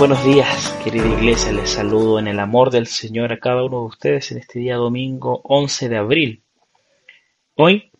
Buenos 0.00 0.24
días, 0.24 0.74
querida 0.82 1.06
iglesia. 1.08 1.52
Les 1.52 1.68
saludo 1.68 2.18
en 2.18 2.26
el 2.26 2.40
amor 2.40 2.70
del 2.70 2.86
Señor 2.86 3.34
a 3.34 3.38
cada 3.38 3.62
uno 3.62 3.80
de 3.80 3.86
ustedes 3.88 4.32
en 4.32 4.38
este 4.38 4.58
día 4.58 4.76
domingo 4.76 5.42
11 5.44 5.90
de 5.90 5.96
abril. 5.98 6.42
Hoy 7.54 7.92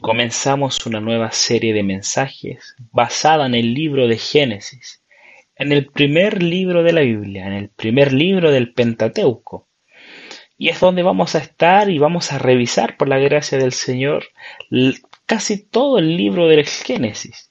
comenzamos 0.00 0.84
una 0.86 0.98
nueva 1.00 1.30
serie 1.30 1.72
de 1.74 1.84
mensajes 1.84 2.74
basada 2.90 3.46
en 3.46 3.54
el 3.54 3.72
libro 3.72 4.08
de 4.08 4.18
Génesis, 4.18 5.04
en 5.54 5.70
el 5.70 5.86
primer 5.86 6.42
libro 6.42 6.82
de 6.82 6.92
la 6.92 7.02
Biblia, 7.02 7.46
en 7.46 7.52
el 7.52 7.68
primer 7.68 8.12
libro 8.12 8.50
del 8.50 8.72
Pentateuco. 8.72 9.68
Y 10.58 10.70
es 10.70 10.80
donde 10.80 11.04
vamos 11.04 11.36
a 11.36 11.38
estar 11.38 11.88
y 11.88 12.00
vamos 12.00 12.32
a 12.32 12.40
revisar 12.40 12.96
por 12.96 13.08
la 13.08 13.18
gracia 13.18 13.58
del 13.58 13.72
Señor 13.72 14.24
casi 15.24 15.64
todo 15.68 15.98
el 15.98 16.16
libro 16.16 16.48
del 16.48 16.66
Génesis. 16.66 17.49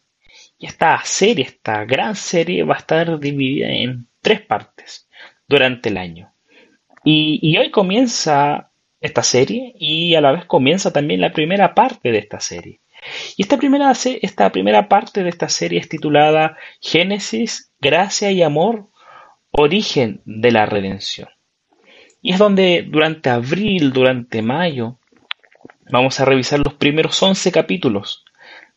Y 0.60 0.66
esta 0.66 1.00
serie, 1.06 1.46
esta 1.46 1.86
gran 1.86 2.16
serie, 2.16 2.64
va 2.64 2.76
a 2.76 2.80
estar 2.80 3.18
dividida 3.18 3.70
en 3.70 4.08
tres 4.22 4.42
partes 4.42 5.08
durante 5.48 5.88
el 5.88 5.98
año. 5.98 6.34
Y, 7.06 7.58
hoy 7.58 7.72
comienza 7.72 8.72
esta 9.00 9.24
serie 9.24 9.74
y 9.80 10.16
a 10.16 10.22
la 10.22 10.34
vez 10.34 10.46
comienza 10.46 10.92
también 10.92 11.22
la 11.22 11.32
primera 11.32 11.74
parte 11.74 12.12
de 12.12 12.18
esta 12.18 12.42
serie. 12.42 12.82
Y 13.38 13.44
esta 13.44 13.58
primera, 13.58 13.94
esta 14.22 14.52
primera 14.52 14.90
parte 14.90 15.24
de 15.24 15.30
esta 15.30 15.48
serie 15.48 15.80
es 15.80 15.88
titulada 15.88 16.58
Génesis, 16.82 17.72
Gracia 17.80 18.30
y 18.32 18.44
Amor, 18.44 18.88
Origen 19.52 20.22
de 20.26 20.52
la 20.52 20.66
Redención. 20.66 21.30
Y 22.22 22.34
es 22.34 22.38
donde 22.38 22.86
durante 22.86 23.30
abril, 23.30 23.94
durante 23.94 24.42
mayo, 24.42 25.00
vamos 25.90 26.20
a 26.20 26.26
revisar 26.26 26.60
los 26.60 26.74
primeros 26.74 27.24
11 27.24 27.50
capítulos 27.54 28.26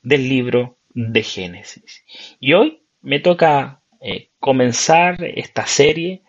del 0.03 0.29
libro 0.29 0.79
de 0.95 1.23
Génesis. 1.23 2.05
Y 2.41 2.53
hoy 2.55 2.83
me 3.01 3.21
toca 3.21 3.83
eh, 4.01 4.31
comenzar 4.39 5.23
esta 5.23 5.67
serie 5.67 6.23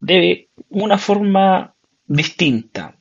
de 0.00 0.48
una 0.68 0.98
forma 0.98 1.74
distinta. 2.06 2.96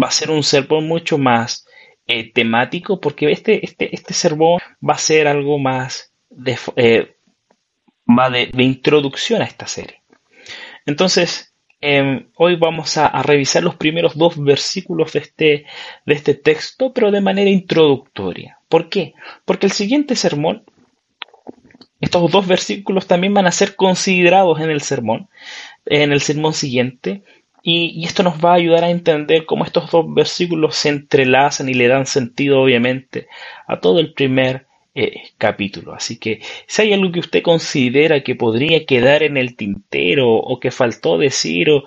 Va 0.00 0.08
a 0.08 0.12
ser 0.12 0.30
un 0.30 0.42
sermón 0.42 0.86
mucho 0.86 1.18
más 1.18 1.66
eh, 2.06 2.32
temático 2.32 3.00
porque 3.00 3.30
este, 3.30 3.64
este, 3.64 3.94
este 3.94 4.34
va 4.36 4.94
a 4.94 4.98
ser 4.98 5.26
algo 5.26 5.58
más 5.58 6.12
de, 6.30 6.58
eh, 6.76 7.16
de, 8.06 8.62
introducción 8.62 9.42
a 9.42 9.46
esta 9.46 9.66
serie. 9.66 10.02
Entonces, 10.86 11.54
em, 11.80 12.28
hoy 12.36 12.56
vamos 12.56 12.96
a, 12.96 13.06
a, 13.06 13.22
revisar 13.22 13.62
los 13.62 13.76
primeros 13.76 14.16
dos 14.16 14.42
versículos 14.42 15.12
de 15.14 15.18
este, 15.20 15.66
de 16.04 16.14
este 16.14 16.34
texto, 16.34 16.92
pero 16.92 17.10
de 17.10 17.20
manera 17.20 17.50
introductoria. 17.50 18.58
¿Por 18.74 18.88
qué? 18.88 19.14
Porque 19.44 19.66
el 19.66 19.72
siguiente 19.72 20.16
sermón, 20.16 20.64
estos 22.00 22.28
dos 22.32 22.44
versículos 22.44 23.06
también 23.06 23.32
van 23.32 23.46
a 23.46 23.52
ser 23.52 23.76
considerados 23.76 24.60
en 24.60 24.68
el 24.68 24.80
sermón, 24.80 25.28
en 25.86 26.10
el 26.10 26.20
sermón 26.20 26.54
siguiente, 26.54 27.22
y, 27.62 28.04
esto 28.04 28.24
nos 28.24 28.44
va 28.44 28.50
a 28.50 28.56
ayudar 28.56 28.82
a 28.82 28.90
entender 28.90 29.46
cómo 29.46 29.64
estos 29.64 29.92
dos 29.92 30.12
versículos 30.12 30.74
se 30.74 30.88
entrelazan 30.88 31.68
y 31.68 31.74
le 31.74 31.86
dan 31.86 32.04
sentido, 32.04 32.60
obviamente, 32.60 33.28
a 33.68 33.78
todo 33.78 34.00
el 34.00 34.12
primer 34.12 34.66
eh, 34.96 35.22
capítulo. 35.38 35.94
Así 35.94 36.18
que 36.18 36.40
si 36.66 36.82
hay 36.82 36.92
algo 36.94 37.12
que 37.12 37.20
usted 37.20 37.44
considera 37.44 38.24
que 38.24 38.34
podría 38.34 38.84
quedar 38.86 39.22
en 39.22 39.36
el 39.36 39.54
tintero 39.54 40.34
o 40.34 40.58
que 40.58 40.72
faltó 40.72 41.16
decir 41.16 41.68
o, 41.70 41.84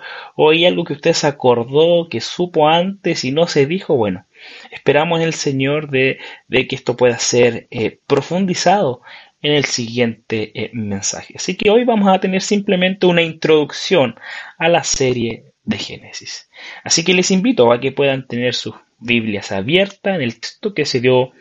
hay 0.50 0.64
algo 0.64 0.84
que 0.84 0.94
usted 0.94 1.12
se 1.12 1.26
acordó, 1.26 2.08
que 2.08 2.22
supo 2.22 2.66
antes 2.66 3.26
y 3.26 3.30
no 3.30 3.46
se 3.46 3.66
dijo, 3.66 3.94
bueno, 3.94 4.24
Esperamos 4.70 5.20
en 5.20 5.26
el 5.26 5.34
Señor 5.34 5.90
de, 5.90 6.18
que 6.50 6.76
esto 6.76 6.96
pueda 6.96 7.18
ser 7.18 7.66
eh, 7.70 7.98
profundizado 8.06 9.02
en 9.40 9.52
el 9.52 9.64
siguiente 9.64 10.52
eh, 10.54 10.70
mensaje. 10.72 11.34
Así 11.36 11.56
que 11.56 11.70
hoy 11.70 11.84
vamos 11.84 12.08
a 12.08 12.20
tener 12.20 12.42
simplemente 12.42 13.06
una 13.06 13.22
introducción 13.22 14.16
a 14.58 14.68
la 14.68 14.84
serie 14.84 15.52
de 15.64 15.78
Génesis. 15.78 16.50
Así 16.82 17.04
que 17.04 17.14
les 17.14 17.30
invito 17.30 17.72
a 17.72 17.80
que 17.80 17.92
puedan 17.92 18.26
tener 18.26 18.54
sus 18.54 18.74
Biblias 19.00 19.52
abiertas 19.52 20.16
en 20.16 20.22
el 20.22 20.40
texto 20.40 20.74
que 20.74 20.84
se 20.84 21.00
dio 21.00 21.32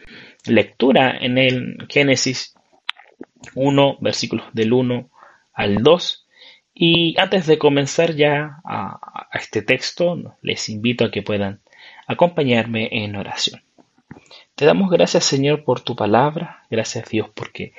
lectura 0.46 1.17
en 1.19 1.38
el 1.38 1.78
Génesis 1.90 2.53
1, 3.56 3.97
versículos 4.01 4.46
del 4.53 4.73
1 4.73 5.09
al 5.53 5.81
2. 5.81 6.28
Y 6.73 7.19
antes 7.19 7.47
de 7.47 7.57
comenzar 7.57 8.13
ya 8.16 8.59
a 8.63 9.29
este 9.34 9.63
texto, 9.63 10.38
les 10.44 10.69
invito 10.69 11.06
a 11.06 11.12
que 11.12 11.23
puedan 11.23 11.62
acompañarme 12.07 12.90
en 12.91 13.16
oración. 13.16 13.62
Te 14.56 14.66
damos 14.66 14.90
gracias 14.90 15.25
Señor 15.25 15.63
por 15.63 15.81
tu 15.81 15.95
palabra, 15.95 16.66
gracias 16.72 17.09
Dios 17.09 17.29
porque 17.35 17.73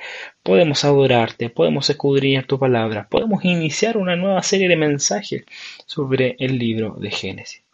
podemos 0.44 0.84
adorarte, 0.84 1.50
podemos 1.50 1.90
escudriñar 1.90 2.44
tu 2.44 2.58
palabra, 2.58 3.08
podemos 3.08 3.44
iniciar 3.44 3.96
una 3.96 4.14
nueva 4.14 4.42
serie 4.44 4.68
de 4.68 4.76
mensajes 4.76 5.44
sobre 5.86 6.36
el 6.38 6.58
libro 6.58 6.94
de 7.00 7.10
Génesis. 7.10 7.64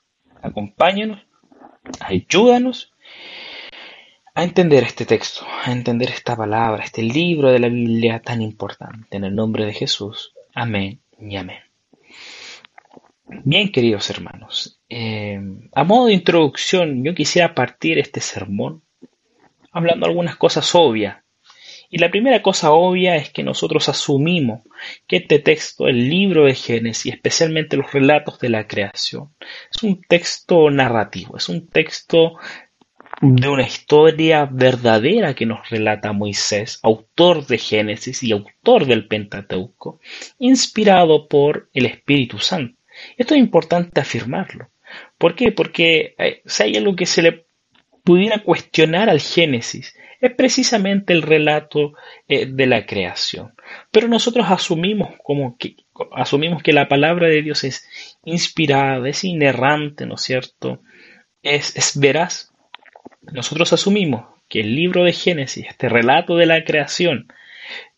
Acompáñanos, 0.41 1.20
ayúdanos 2.00 2.94
a 4.34 4.43
entender 4.43 4.84
este 4.84 5.06
texto, 5.06 5.47
a 5.64 5.70
entender 5.70 6.10
esta 6.10 6.37
palabra, 6.37 6.84
este 6.84 7.03
libro 7.03 7.53
de 7.53 7.59
la 7.59 7.69
Biblia 7.69 8.20
tan 8.20 8.43
importante. 8.43 9.16
En 9.16 9.25
el 9.25 9.34
nombre 9.34 9.64
de 9.64 9.72
Jesús. 9.72 10.32
Amén 10.54 11.00
y 11.19 11.37
amén. 11.37 11.74
Bien, 13.43 13.72
queridos 13.72 14.09
hermanos, 14.11 14.81
eh, 14.89 15.41
a 15.72 15.84
modo 15.84 16.06
de 16.06 16.15
introducción, 16.15 17.03
yo 17.05 17.15
quisiera 17.15 17.55
partir 17.55 17.99
este 17.99 18.21
sermón 18.21 18.83
hablando 19.72 20.06
algunas 20.06 20.37
cosas 20.37 20.75
obvias. 20.75 21.19
Y 21.91 21.99
la 21.99 22.11
primera 22.11 22.43
cosa 22.43 22.73
obvia 22.73 23.17
es 23.17 23.31
que 23.31 23.43
nosotros 23.43 23.89
asumimos 23.89 24.62
que 25.06 25.17
este 25.17 25.39
texto, 25.39 25.87
el 25.87 26.09
libro 26.09 26.47
de 26.47 26.55
Génesis, 26.55 27.12
especialmente 27.12 27.77
los 27.77 27.93
relatos 27.93 28.39
de 28.39 28.49
la 28.49 28.67
creación, 28.67 29.34
es 29.73 29.83
un 29.83 30.00
texto 30.03 30.71
narrativo, 30.71 31.37
es 31.37 31.49
un 31.49 31.69
texto 31.69 32.34
de 33.21 33.49
una 33.49 33.62
historia 33.62 34.49
verdadera 34.50 35.34
que 35.34 35.47
nos 35.47 35.69
relata 35.71 36.12
Moisés, 36.12 36.81
autor 36.83 37.47
de 37.47 37.59
Génesis 37.59 38.23
y 38.23 38.33
autor 38.33 38.87
del 38.87 39.06
Pentateuco, 39.06 40.00
inspirado 40.39 41.28
por 41.28 41.71
el 41.73 41.87
Espíritu 41.87 42.39
Santo. 42.39 42.77
Esto 43.16 43.34
es 43.34 43.41
importante 43.41 44.00
afirmarlo. 44.00 44.70
¿Por 45.19 45.34
qué? 45.34 45.53
Porque 45.53 46.15
eh, 46.19 46.42
si 46.47 46.62
hay 46.65 46.76
algo 46.76 46.97
que 46.97 47.06
se 47.06 47.22
le 47.22 47.47
pudiera 48.04 48.42
cuestionar 48.42 49.09
al 49.09 49.20
Génesis, 49.20 49.97
es 50.20 50.34
precisamente 50.34 51.12
el 51.12 51.22
relato 51.22 51.94
eh, 52.28 52.47
de 52.47 52.66
la 52.66 52.87
creación. 52.87 53.54
Pero 53.91 54.09
nosotros 54.09 54.47
asumimos 54.48 55.14
como 55.22 55.56
que 55.56 55.76
asumimos 56.12 56.62
que 56.62 56.72
la 56.72 56.88
palabra 56.88 57.28
de 57.28 57.43
Dios 57.43 57.64
es 57.64 57.88
inspirada, 58.25 59.09
es 59.09 59.25
inerrante, 59.25 60.06
¿no 60.06 60.14
es 60.14 60.22
cierto? 60.22 60.81
Es, 61.43 61.76
es 61.76 61.98
veraz. 61.98 62.53
Nosotros 63.20 63.72
asumimos 63.72 64.26
que 64.48 64.60
el 64.60 64.75
libro 64.75 65.04
de 65.04 65.12
Génesis, 65.12 65.66
este 65.69 65.88
relato 65.88 66.37
de 66.37 66.47
la 66.47 66.64
creación, 66.64 67.28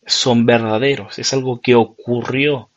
son 0.05 0.45
verdaderos, 0.45 1.19
es 1.19 1.33
algo 1.33 1.59
que 1.61 1.75
ocurrió 1.75 2.71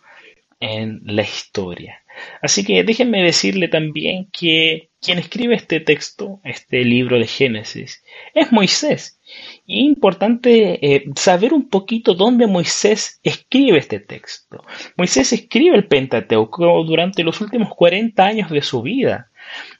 en 0.58 1.00
la 1.04 1.22
historia. 1.22 1.99
Así 2.42 2.64
que 2.64 2.82
déjenme 2.84 3.22
decirle 3.22 3.68
también 3.68 4.28
que 4.32 4.90
quien 5.00 5.18
escribe 5.18 5.54
este 5.54 5.80
texto, 5.80 6.40
este 6.44 6.84
libro 6.84 7.18
de 7.18 7.26
Génesis, 7.26 8.02
es 8.34 8.52
Moisés. 8.52 9.20
Y 9.64 9.80
es 9.80 9.86
importante 9.86 10.94
eh, 10.94 11.04
saber 11.16 11.54
un 11.54 11.68
poquito 11.68 12.14
dónde 12.14 12.46
Moisés 12.46 13.20
escribe 13.22 13.78
este 13.78 14.00
texto. 14.00 14.62
Moisés 14.96 15.32
escribe 15.32 15.76
el 15.76 15.86
Pentateuco 15.86 16.84
durante 16.84 17.22
los 17.22 17.40
últimos 17.40 17.70
40 17.74 18.24
años 18.24 18.50
de 18.50 18.62
su 18.62 18.82
vida. 18.82 19.30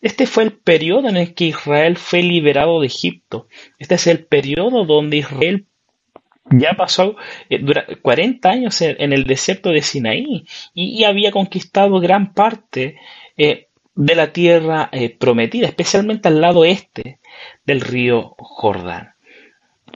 Este 0.00 0.26
fue 0.26 0.44
el 0.44 0.52
periodo 0.52 1.08
en 1.08 1.16
el 1.16 1.34
que 1.34 1.46
Israel 1.46 1.96
fue 1.96 2.22
liberado 2.22 2.80
de 2.80 2.86
Egipto. 2.86 3.46
Este 3.78 3.96
es 3.96 4.06
el 4.06 4.24
periodo 4.24 4.84
donde 4.84 5.18
Israel 5.18 5.66
ya 6.50 6.74
pasó 6.74 7.16
40 8.02 8.48
eh, 8.48 8.52
años 8.52 8.80
en, 8.82 9.12
el 9.12 9.24
desierto 9.24 9.70
de 9.70 9.82
Sinaí 9.82 10.46
y, 10.74 11.04
había 11.04 11.30
conquistado 11.30 12.00
gran 12.00 12.34
parte 12.34 12.98
eh, 13.36 13.68
de 13.94 14.14
la 14.14 14.32
tierra 14.32 14.88
eh, 14.92 15.10
prometida, 15.16 15.66
especialmente 15.68 16.28
al 16.28 16.40
lado 16.40 16.64
este 16.64 17.18
del 17.64 17.80
río 17.80 18.34
Jordán. 18.38 19.14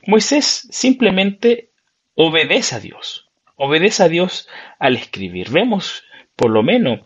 Moisés 0.07 0.69
simplemente 0.71 1.71
obedece 2.15 2.77
a 2.77 2.81
Dios, 2.81 3.29
obedece 3.57 4.03
a 4.05 4.09
Dios 4.09 4.49
al 4.79 4.97
escribir. 4.97 5.51
Vemos 5.51 6.05
por 6.37 6.51
lo 6.51 6.63
menos 6.63 7.01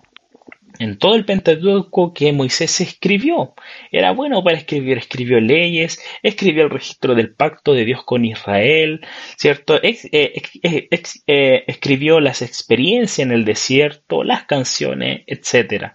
en 0.78 0.98
todo 0.98 1.14
el 1.14 1.24
Pentateuco 1.24 2.12
que 2.12 2.32
Moisés 2.32 2.80
escribió. 2.80 3.54
Era 3.90 4.12
bueno 4.12 4.42
para 4.42 4.56
escribir, 4.56 4.98
escribió 4.98 5.40
leyes, 5.40 6.02
escribió 6.22 6.64
el 6.64 6.70
registro 6.70 7.14
del 7.14 7.34
pacto 7.34 7.72
de 7.72 7.84
Dios 7.84 8.04
con 8.04 8.24
Israel, 8.24 9.00
¿cierto? 9.36 9.82
Eh, 9.82 9.98
eh, 10.12 11.64
escribió 11.66 12.20
las 12.20 12.42
experiencias 12.42 13.18
en 13.18 13.32
el 13.32 13.44
desierto, 13.44 14.24
las 14.24 14.44
canciones, 14.44 15.22
etc. 15.26 15.92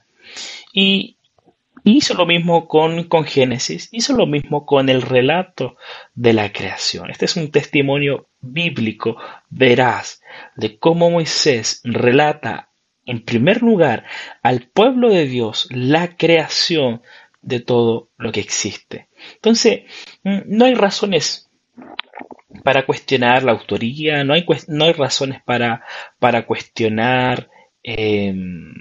Y 0.74 1.18
hizo 1.84 2.14
lo 2.14 2.26
mismo 2.26 2.68
con, 2.68 3.26
Génesis, 3.26 3.90
hizo 3.92 4.14
lo 4.14 4.26
mismo 4.26 4.66
con 4.66 4.90
el 4.90 5.02
relato 5.02 5.76
de 6.14 6.34
la 6.34 6.52
creación. 6.52 7.10
Este 7.10 7.26
es 7.26 7.36
un 7.36 7.52
testimonio 7.52 8.28
bíblico 8.42 9.18
veraz 9.50 10.22
de 10.56 10.78
cómo 10.78 11.10
Moisés 11.10 11.82
relata 11.84 12.70
en 13.06 13.24
primer 13.24 13.62
lugar 13.62 14.06
al 14.42 14.68
pueblo 14.68 15.10
de 15.10 15.26
Dios 15.26 15.68
la 15.72 16.16
creación 16.16 17.02
de 17.42 17.60
todo 17.60 18.10
lo 18.18 18.32
que 18.32 18.40
existe. 18.40 19.10
Entonces, 19.36 19.82
mm, 20.24 20.42
no 20.46 20.66
hay 20.66 20.76
razones 20.76 21.50
para 22.64 22.86
cuestionar 22.86 23.44
la 23.44 23.52
autoría, 23.52 24.24
no 24.24 24.34
hay, 24.34 24.46
no 24.68 24.86
hay 24.86 24.94
razones 24.94 25.42
para, 25.44 25.84
para 26.20 26.46
cuestionar 26.46 27.50
em, 27.84 28.74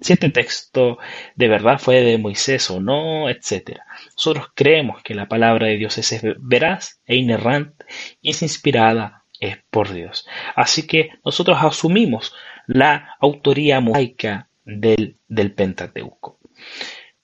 si 0.00 0.14
este 0.14 0.30
texto 0.30 0.98
de 1.34 1.48
verdad 1.48 1.78
fue 1.78 2.00
de 2.00 2.18
Moisés 2.18 2.70
o 2.70 2.80
no, 2.80 3.28
etc. 3.28 3.78
Nosotros 4.16 4.48
creemos 4.54 5.02
que 5.02 5.14
la 5.14 5.28
palabra 5.28 5.66
de 5.66 5.76
Dios 5.76 5.98
es 5.98 6.22
veraz 6.38 7.00
e 7.06 7.16
inerrante 7.16 7.84
y 8.20 8.30
es 8.30 8.42
inspirada 8.42 9.24
es 9.38 9.58
por 9.70 9.92
Dios. 9.92 10.26
Así 10.54 10.86
que 10.86 11.10
nosotros 11.24 11.58
asumimos 11.60 12.34
la 12.66 13.16
autoría 13.20 13.80
mosaica 13.80 14.48
del, 14.64 15.16
del 15.28 15.52
Pentateuco. 15.52 16.38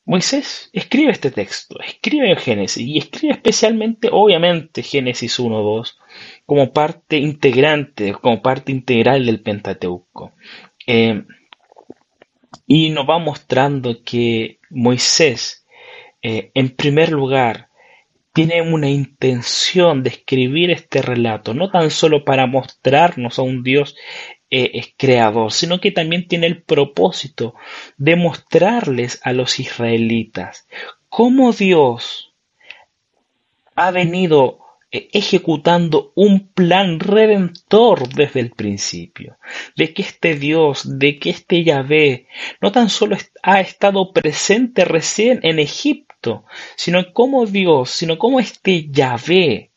Moisés 0.05 0.69
escribe 0.73 1.13
este 1.13 1.31
texto, 1.31 1.81
escribe 1.81 2.31
el 2.31 2.39
Génesis 2.39 2.85
y 2.85 2.99
escribe 2.99 3.35
especialmente, 3.35 4.09
obviamente, 4.11 4.83
Génesis 4.83 5.39
1, 5.39 5.63
2, 5.63 5.99
como 6.45 6.73
parte 6.73 7.19
integrante, 7.19 8.13
como 8.13 8.43
parte 8.43 8.73
integral 8.73 9.25
del 9.25 9.41
Pentateuco. 9.41 10.33
Eh, 10.87 11.23
y 12.67 12.91
nos 12.91 13.09
va 13.09 13.19
mostrando 13.19 14.03
que 14.05 14.59
Moisés, 14.71 15.67
eh, 16.21 16.51
en 16.55 16.71
primer 16.71 17.13
lugar, 17.13 17.69
tiene 18.33 18.63
una 18.63 18.89
intención 18.89 20.03
de 20.03 20.11
escribir 20.11 20.71
este 20.71 21.03
relato, 21.03 21.55
no 21.55 21.71
tan 21.71 21.91
solo 21.91 22.25
para 22.25 22.47
mostrarnos 22.47 23.39
a 23.39 23.43
un 23.43 23.63
Dios 23.63 23.95
eh, 24.55 24.95
creador, 24.97 25.51
sino 25.51 25.81
que 25.81 25.91
también 25.91 26.29
tiene 26.29 26.47
el 26.47 26.63
propósito 26.63 27.55
de 27.97 28.17
mostrarles 28.17 29.21
a 29.25 29.33
los 29.33 29.59
israelitas 29.59 30.67
cómo 31.09 31.53
Dios 31.53 32.33
ha 33.75 33.91
venido 33.91 34.61
eh, 34.91 35.09
ejecutando 35.13 36.13
un 36.15 36.49
plan 36.49 37.01
redentor 37.01 38.09
desde 38.09 38.41
el 38.41 38.51
principio, 38.51 39.39
de 39.77 39.95
que 39.95 40.03
este 40.03 40.37
Dios, 40.37 40.99
de 40.99 41.19
que 41.19 41.31
este 41.31 41.65
Yahvé 41.65 42.29
no 42.61 42.73
tan 42.73 42.89
solo 42.89 43.17
ha 43.43 43.61
estado 43.61 44.13
presente 44.13 44.85
recién 44.85 45.41
en 45.43 45.59
Egipto, 45.59 46.45
sino 46.77 47.13
como 47.13 47.47
Dios, 47.47 47.91
sino 47.91 48.19
como 48.19 48.39
este 48.41 48.89
Yahvé 48.91 49.72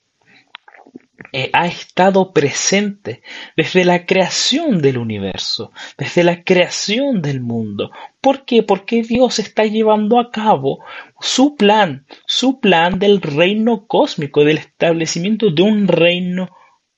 eh, 1.32 1.50
ha 1.54 1.68
estado 1.68 2.34
presente 2.34 3.22
desde 3.56 3.86
la 3.86 4.06
creación 4.06 4.82
del 4.82 4.98
universo, 4.98 5.72
desde 5.98 6.24
la 6.24 6.44
creación 6.44 7.22
del 7.22 7.42
mundo. 7.42 7.92
¿Por 8.22 8.46
qué? 8.46 8.64
Porque 8.64 9.02
Dios 9.02 9.40
está 9.40 9.66
llevando 9.66 10.20
a 10.20 10.32
cabo 10.32 10.80
su 11.20 11.56
plan, 11.56 12.06
su 12.26 12.60
plan 12.60 13.00
del 13.00 13.22
reino 13.22 13.86
cósmico, 13.88 14.44
del 14.44 14.58
establecimiento 14.58 15.50
de 15.50 15.62
un 15.62 15.88
reino 15.88 16.50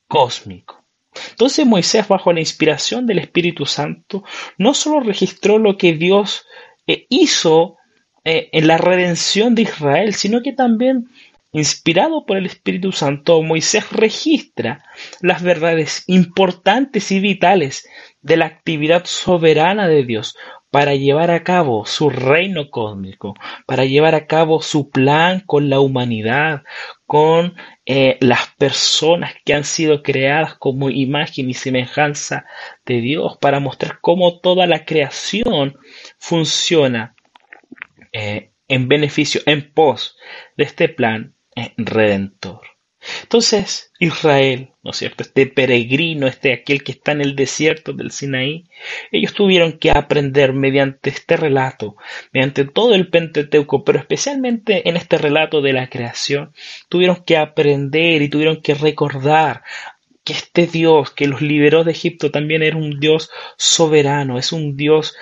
cósmico. 0.08 0.84
Entonces 1.32 1.66
Moisés, 1.66 2.08
bajo 2.08 2.32
la 2.32 2.40
inspiración 2.40 3.06
del 3.06 3.20
Espíritu 3.20 3.66
Santo, 3.66 4.24
no 4.58 4.74
solo 4.74 5.00
registró 5.00 5.58
lo 5.58 5.78
que 5.78 5.94
Dios 5.94 6.46
eh, 6.86 7.06
hizo 7.10 7.78
eh, 8.24 8.50
en 8.52 8.68
la 8.68 8.78
redención 8.78 9.56
de 9.56 9.64
Israel, 9.64 10.14
sino 10.14 10.42
que 10.42 10.54
también 10.54 11.08
Inspirado 11.58 12.24
por 12.28 12.38
el 12.38 12.46
Espíritu 12.46 12.92
Santo, 12.92 13.42
Moisés 13.42 13.92
registra 13.92 14.84
las 15.22 15.42
verdades 15.42 16.04
importantes 16.06 17.12
y 17.12 17.20
vitales 17.20 17.90
de 18.22 18.38
la 18.38 18.46
actividad 18.46 19.06
soberana 19.06 19.88
de 19.88 20.04
Dios 20.04 20.38
para 20.70 20.94
llevar 20.94 21.32
a 21.32 21.44
cabo 21.44 21.88
su 21.88 22.12
reino 22.12 22.70
cósmico, 22.70 23.34
para 23.66 23.86
llevar 23.86 24.14
a 24.14 24.28
cabo 24.28 24.62
su 24.62 24.92
plan 24.92 25.40
con 25.48 25.68
la 25.72 25.80
humanidad, 25.80 26.62
con 27.08 27.56
eh, 27.88 28.20
las 28.22 28.54
personas 28.60 29.34
que 29.44 29.56
han 29.56 29.64
sido 29.64 30.04
creadas 30.04 30.54
como 30.60 30.92
imagen 30.92 31.50
y 31.50 31.56
semejanza 31.56 32.46
de 32.86 33.02
Dios, 33.02 33.36
para 33.42 33.60
mostrar 33.60 33.98
cómo 34.00 34.42
toda 34.42 34.68
la 34.68 34.86
creación 34.86 35.76
funciona 36.20 37.16
eh, 38.14 38.52
en 38.68 38.88
beneficio, 38.88 39.42
en 39.48 39.74
pos 39.74 40.18
de 40.56 40.64
este 40.64 40.88
plan 40.88 41.34
redentor. 41.78 42.62
Entonces, 43.24 43.92
Israel, 44.00 44.72
¿no 44.84 44.92
es 44.92 44.98
cierto? 44.98 45.24
Este 45.24 45.48
peregrino, 45.48 46.28
este 46.28 46.52
aquel 46.52 46.84
que 46.84 46.92
está 46.92 47.12
en 47.12 47.22
el 47.22 47.36
desierto 47.36 47.94
del 47.94 48.12
Sinaí, 48.12 48.66
ellos 49.12 49.34
tuvieron 49.34 49.74
que 49.74 49.92
aprender 49.92 50.54
mediante 50.54 51.10
este 51.10 51.38
relato, 51.38 51.96
mediante 52.34 52.66
todo 52.66 52.96
el 52.96 53.10
Pentateuco, 53.10 53.84
pero 53.84 54.00
especialmente 54.00 54.90
en 54.90 54.98
este 54.98 55.18
relato 55.18 55.62
de 55.62 55.74
la 55.74 55.90
creación, 55.90 56.54
tuvieron 56.90 57.24
que 57.24 57.38
aprender 57.38 58.22
y 58.22 58.30
tuvieron 58.30 58.62
que 58.62 58.74
recordar 58.74 59.64
que 60.24 60.34
este 60.34 60.68
Dios 60.68 61.12
que 61.12 61.28
los 61.28 61.42
liberó 61.42 61.84
de 61.84 61.92
Egipto 61.92 62.32
también 62.32 62.62
era 62.62 62.76
un 62.76 63.00
Dios 63.00 63.30
soberano, 63.58 64.38
es 64.38 64.52
un 64.52 64.76
Dios 64.76 65.16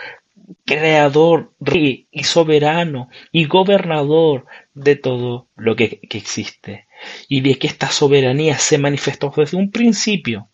creador, 0.66 1.54
rey 1.60 2.08
y 2.12 2.24
soberano 2.24 3.10
y 3.32 3.46
gobernador 3.46 4.46
de 4.74 4.96
todo 4.96 5.48
lo 5.56 5.76
que, 5.76 6.00
existe. 6.02 6.88
Y 7.28 7.42
de 7.42 7.58
que 7.58 7.68
esta 7.68 7.90
soberanía 7.90 8.58
se 8.58 8.78
manifestó 8.78 9.32
desde 9.36 9.58
un 9.58 9.72
principio, 9.72 10.50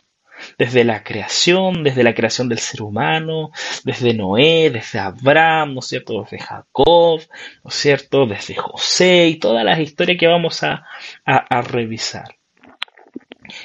desde 0.57 0.83
la 0.83 1.03
creación, 1.03 1.83
desde 1.83 2.03
la 2.03 2.15
creación 2.15 2.49
del 2.49 2.59
ser 2.59 2.81
humano, 2.81 3.51
desde 3.83 4.13
Noé, 4.13 4.69
desde 4.71 4.99
Abraham, 4.99 5.75
¿no 5.75 5.79
es 5.79 5.87
cierto? 5.87 6.23
Desde 6.23 6.39
Jacob, 6.39 7.21
¿no 7.63 7.69
es 7.69 7.75
cierto? 7.75 8.25
Desde 8.25 8.55
José 8.55 9.27
y 9.27 9.35
todas 9.35 9.63
las 9.63 9.79
historias 9.79 10.17
que 10.17 10.27
vamos 10.27 10.63
a, 10.63 10.85
a 11.25 11.61
revisar. 11.61 12.37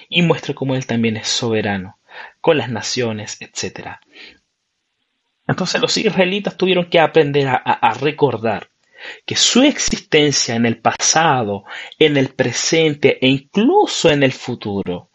Y 0.09 0.23
muestra 0.23 0.55
cómo 0.55 0.75
Él 0.75 0.87
también 0.87 1.17
es 1.17 1.29
soberano 1.29 1.97
con 2.41 2.59
las 2.59 2.71
naciones, 2.71 3.39
etc. 3.41 3.99
Entonces 5.47 5.81
los 5.81 5.97
israelitas 5.97 6.57
tuvieron 6.57 6.87
que 6.91 6.99
aprender 6.99 7.47
a, 7.49 7.95
recordar 8.01 8.71
que 9.25 9.37
su 9.37 9.63
existencia 9.63 10.57
en 10.57 10.67
el 10.67 10.79
pasado, 10.79 11.65
en 11.99 12.17
el 12.17 12.31
presente 12.31 13.19
e 13.25 13.29
incluso 13.29 14.11
en 14.11 14.23
el 14.23 14.33
futuro 14.33 15.11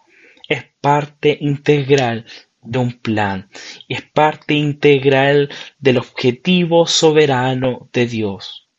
es 0.48 0.64
parte 0.80 1.38
integral 1.42 2.26
de 2.62 2.78
un 2.78 2.94
plan, 2.94 3.50
es 3.90 4.04
parte 4.04 4.54
integral 4.54 5.50
del 5.80 5.98
objetivo 5.98 6.86
soberano 6.86 7.90
de 7.92 8.06
Dios. 8.06 8.70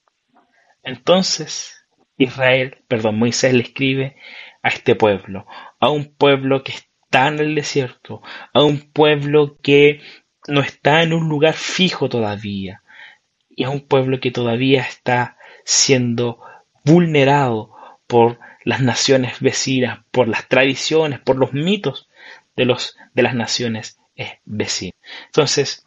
Entonces, 0.82 1.87
Israel, 2.16 2.78
perdón, 2.88 3.18
Moisés 3.18 3.52
le 3.52 3.62
escribe 3.62 4.16
a 4.62 4.68
este 4.68 4.94
pueblo, 4.94 5.47
a 5.80 5.90
un 5.90 6.14
pueblo 6.14 6.62
que 6.62 6.73
está 6.73 7.28
en 7.28 7.40
el 7.40 7.54
desierto, 7.54 8.23
a 8.54 8.62
un 8.62 8.80
pueblo 8.92 9.59
que 9.61 10.00
no 10.49 10.61
está 10.61 11.02
en 11.02 11.12
un 11.12 11.28
lugar 11.28 11.54
fijo 11.54 12.08
todavía. 12.08 12.82
Y 13.49 13.64
es 13.64 13.68
un 13.68 13.80
pueblo 13.80 14.20
que 14.20 14.30
todavía 14.30 14.82
está 14.82 15.37
siendo 15.64 16.40
vulnerado 16.84 17.75
por 18.06 18.38
las 18.64 18.80
naciones 18.80 19.40
vecinas, 19.40 20.00
por 20.11 20.28
las 20.28 20.49
tradiciones, 20.49 21.20
por 21.20 21.37
los 21.37 21.52
mitos 21.52 22.08
de, 22.56 22.64
los, 22.64 22.96
de 23.14 23.22
las 23.22 23.34
naciones 23.34 23.99
eh, 24.16 24.40
vecinas. 24.44 24.96
Entonces, 25.26 25.87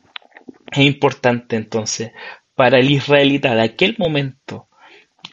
es 0.71 0.79
importante 0.79 1.55
entonces 1.55 2.11
para 2.55 2.79
el 2.79 2.89
israelita 2.89 3.53
de 3.53 3.61
aquel 3.61 3.95
momento 3.97 4.69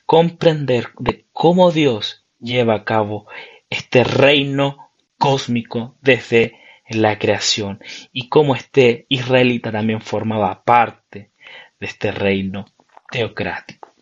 comprender 0.06 0.88
de 0.98 1.26
cómo 1.32 1.70
Dios 1.70 2.26
lleva 2.40 2.74
a 2.74 2.84
cabo 2.84 3.26
este 3.70 4.04
reino 4.04 4.90
cósmico 5.18 5.96
desde 6.02 6.61
la 6.94 7.18
creación 7.18 7.80
y 8.12 8.28
cómo 8.28 8.54
este 8.54 9.06
israelita 9.08 9.72
también 9.72 10.00
formaba 10.00 10.62
parte 10.64 11.30
de 11.78 11.86
este 11.86 12.12
reino 12.12 12.66
teocrático. 13.10 13.92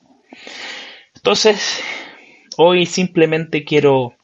Entonces, 1.14 1.82
hoy 2.56 2.86
simplemente 2.86 3.64
quiero, 3.64 4.14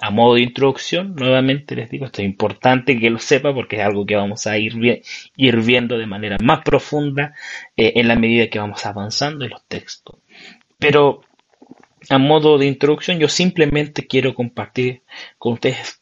a 0.00 0.10
modo 0.10 0.34
de 0.34 0.42
introducción, 0.42 1.14
nuevamente 1.14 1.76
les 1.76 1.90
digo, 1.90 2.06
esto 2.06 2.20
es 2.22 2.26
importante 2.26 2.98
que 2.98 3.10
lo 3.10 3.18
sepa 3.18 3.54
porque 3.54 3.76
es 3.76 3.82
algo 3.82 4.04
que 4.04 4.16
vamos 4.16 4.46
a 4.46 4.58
ir, 4.58 5.02
ir 5.36 5.60
viendo 5.62 5.96
de 5.96 6.06
manera 6.06 6.36
más 6.42 6.62
profunda 6.62 7.34
eh, 7.76 7.92
en 7.96 8.08
la 8.08 8.16
medida 8.16 8.48
que 8.48 8.58
vamos 8.58 8.84
avanzando 8.84 9.44
en 9.44 9.52
los 9.52 9.66
textos. 9.66 10.16
Pero 10.78 11.22
a 12.10 12.18
modo 12.18 12.58
de 12.58 12.66
introducción, 12.66 13.18
yo 13.18 13.28
simplemente 13.28 14.06
quiero 14.06 14.34
compartir 14.34 15.02
con 15.38 15.54
ustedes 15.54 16.01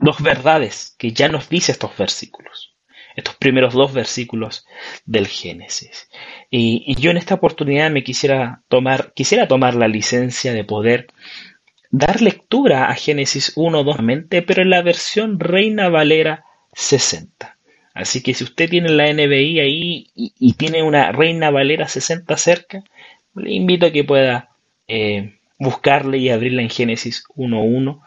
dos 0.00 0.22
verdades 0.22 0.94
que 0.98 1.12
ya 1.12 1.28
nos 1.28 1.48
dice 1.48 1.72
estos 1.72 1.96
versículos, 1.96 2.74
estos 3.16 3.36
primeros 3.36 3.74
dos 3.74 3.92
versículos 3.92 4.66
del 5.04 5.26
Génesis. 5.26 6.08
Y, 6.50 6.94
yo 7.00 7.10
en 7.10 7.18
esta 7.18 7.34
oportunidad 7.34 7.90
me 7.90 8.02
quisiera 8.02 8.62
tomar, 8.68 9.12
quisiera 9.14 9.46
tomar 9.46 9.74
la 9.74 9.88
licencia 9.88 10.52
de 10.52 10.64
poder 10.64 11.08
dar 11.90 12.22
lectura 12.22 12.88
a 12.88 12.94
Génesis 12.94 13.52
1, 13.56 13.84
2, 13.84 13.96
pero 14.46 14.62
en 14.62 14.70
la 14.70 14.82
versión 14.82 15.38
Reina 15.38 15.88
Valera 15.88 16.44
60. 16.72 17.58
Así 17.92 18.22
que 18.22 18.34
si 18.34 18.44
usted 18.44 18.70
tiene 18.70 18.88
la 18.88 19.12
NBI 19.12 19.60
ahí 19.60 20.10
y, 20.14 20.52
tiene 20.54 20.82
una 20.82 21.12
Reina 21.12 21.50
Valera 21.50 21.88
60 21.88 22.36
cerca, 22.36 22.82
le 23.34 23.52
invito 23.52 23.86
a 23.86 23.92
que 23.92 24.04
pueda 24.04 24.50
eh, 24.86 25.39
buscarla 25.60 26.16
y 26.16 26.30
abrirla 26.30 26.62
en 26.62 26.70
Génesis 26.70 27.24
1.1 27.36 28.00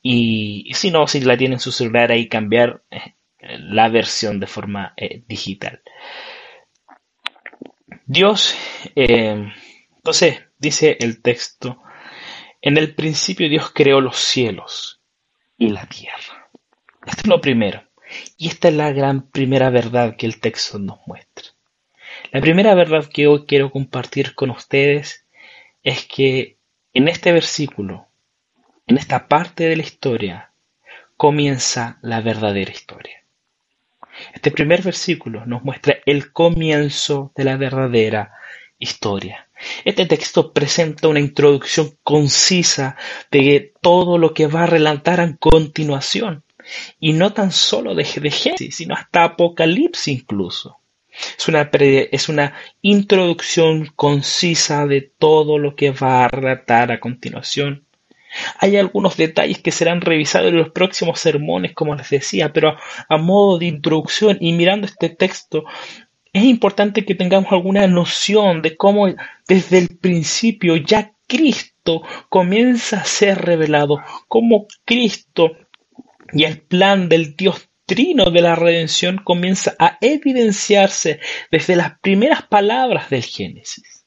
y, 0.00 0.64
y 0.66 0.74
si 0.74 0.90
no, 0.90 1.06
si 1.06 1.20
la 1.20 1.36
tiene 1.36 1.56
en 1.56 1.60
su 1.60 1.72
celular 1.72 2.12
ahí 2.12 2.28
cambiar 2.28 2.84
eh, 2.90 3.16
la 3.40 3.88
versión 3.88 4.38
de 4.38 4.46
forma 4.46 4.94
eh, 4.96 5.22
digital. 5.26 5.82
Dios, 8.06 8.56
entonces 8.94 10.42
dice 10.58 10.96
el 11.00 11.22
texto, 11.22 11.82
en 12.60 12.78
el 12.78 12.94
principio 12.94 13.48
Dios 13.48 13.72
creó 13.74 14.00
los 14.00 14.16
cielos 14.16 15.02
y 15.58 15.70
la 15.70 15.86
tierra. 15.86 16.50
Esto 17.04 17.22
es 17.22 17.26
lo 17.26 17.40
primero. 17.40 17.82
Y 18.36 18.48
esta 18.48 18.68
es 18.68 18.74
la 18.74 18.92
gran 18.92 19.28
primera 19.30 19.70
verdad 19.70 20.16
que 20.16 20.26
el 20.26 20.40
texto 20.40 20.78
nos 20.78 20.98
muestra. 21.06 21.46
La 22.30 22.40
primera 22.40 22.74
verdad 22.74 23.08
que 23.12 23.26
hoy 23.26 23.44
quiero 23.46 23.70
compartir 23.70 24.34
con 24.34 24.50
ustedes 24.50 25.26
es 25.82 26.06
que 26.06 26.58
en 26.94 27.08
este 27.08 27.32
versículo, 27.32 28.08
en 28.86 28.98
esta 28.98 29.28
parte 29.28 29.64
de 29.64 29.76
la 29.76 29.82
historia, 29.82 30.52
comienza 31.16 31.98
la 32.02 32.20
verdadera 32.20 32.70
historia. 32.70 33.22
Este 34.34 34.50
primer 34.50 34.82
versículo 34.82 35.46
nos 35.46 35.62
muestra 35.62 35.96
el 36.04 36.32
comienzo 36.32 37.32
de 37.34 37.44
la 37.44 37.56
verdadera 37.56 38.32
historia. 38.78 39.48
Este 39.84 40.06
texto 40.06 40.52
presenta 40.52 41.08
una 41.08 41.20
introducción 41.20 41.96
concisa 42.02 42.96
de 43.30 43.72
todo 43.80 44.18
lo 44.18 44.34
que 44.34 44.46
va 44.48 44.64
a 44.64 44.66
relatar 44.66 45.20
a 45.20 45.36
continuación. 45.36 46.44
Y 47.00 47.12
no 47.12 47.32
tan 47.32 47.52
solo 47.52 47.94
de, 47.94 48.04
Génesis, 48.04 48.76
sino 48.76 48.94
hasta 48.94 49.24
Apocalipsis 49.24 50.08
incluso. 50.08 50.78
Es 51.38 51.48
una, 51.48 51.70
es 51.72 52.28
una 52.28 52.54
introducción 52.80 53.92
concisa 53.96 54.86
de 54.86 55.00
todo 55.00 55.58
lo 55.58 55.76
que 55.76 55.90
va 55.90 56.24
a 56.24 56.28
relatar 56.28 56.92
a 56.92 57.00
continuación. 57.00 57.86
Hay 58.58 58.76
algunos 58.76 59.16
detalles 59.16 59.60
que 59.60 59.72
serán 59.72 60.00
revisados 60.00 60.48
en 60.48 60.56
los 60.56 60.70
próximos 60.70 61.20
sermones, 61.20 61.74
como 61.74 61.94
les 61.94 62.08
decía, 62.08 62.52
pero 62.52 62.76
a 63.08 63.16
modo 63.18 63.58
de 63.58 63.66
introducción 63.66 64.38
y 64.40 64.52
mirando 64.52 64.86
este 64.86 65.10
texto, 65.10 65.64
es 66.32 66.44
importante 66.44 67.04
que 67.04 67.14
tengamos 67.14 67.52
alguna 67.52 67.86
noción 67.86 68.62
de 68.62 68.76
cómo 68.76 69.06
desde 69.46 69.78
el 69.78 69.88
principio 69.98 70.76
ya 70.76 71.12
Cristo 71.26 72.02
comienza 72.30 72.98
a 72.98 73.04
ser 73.04 73.42
revelado, 73.42 73.98
cómo 74.28 74.66
Cristo 74.84 75.52
y 76.32 76.44
el 76.44 76.62
plan 76.62 77.08
del 77.08 77.36
Dios 77.36 77.68
trino 77.86 78.30
de 78.30 78.40
la 78.42 78.54
redención 78.54 79.18
comienza 79.18 79.74
a 79.78 79.98
evidenciarse 80.00 81.20
desde 81.50 81.76
las 81.76 81.98
primeras 82.00 82.42
palabras 82.42 83.10
del 83.10 83.24
Génesis. 83.24 84.04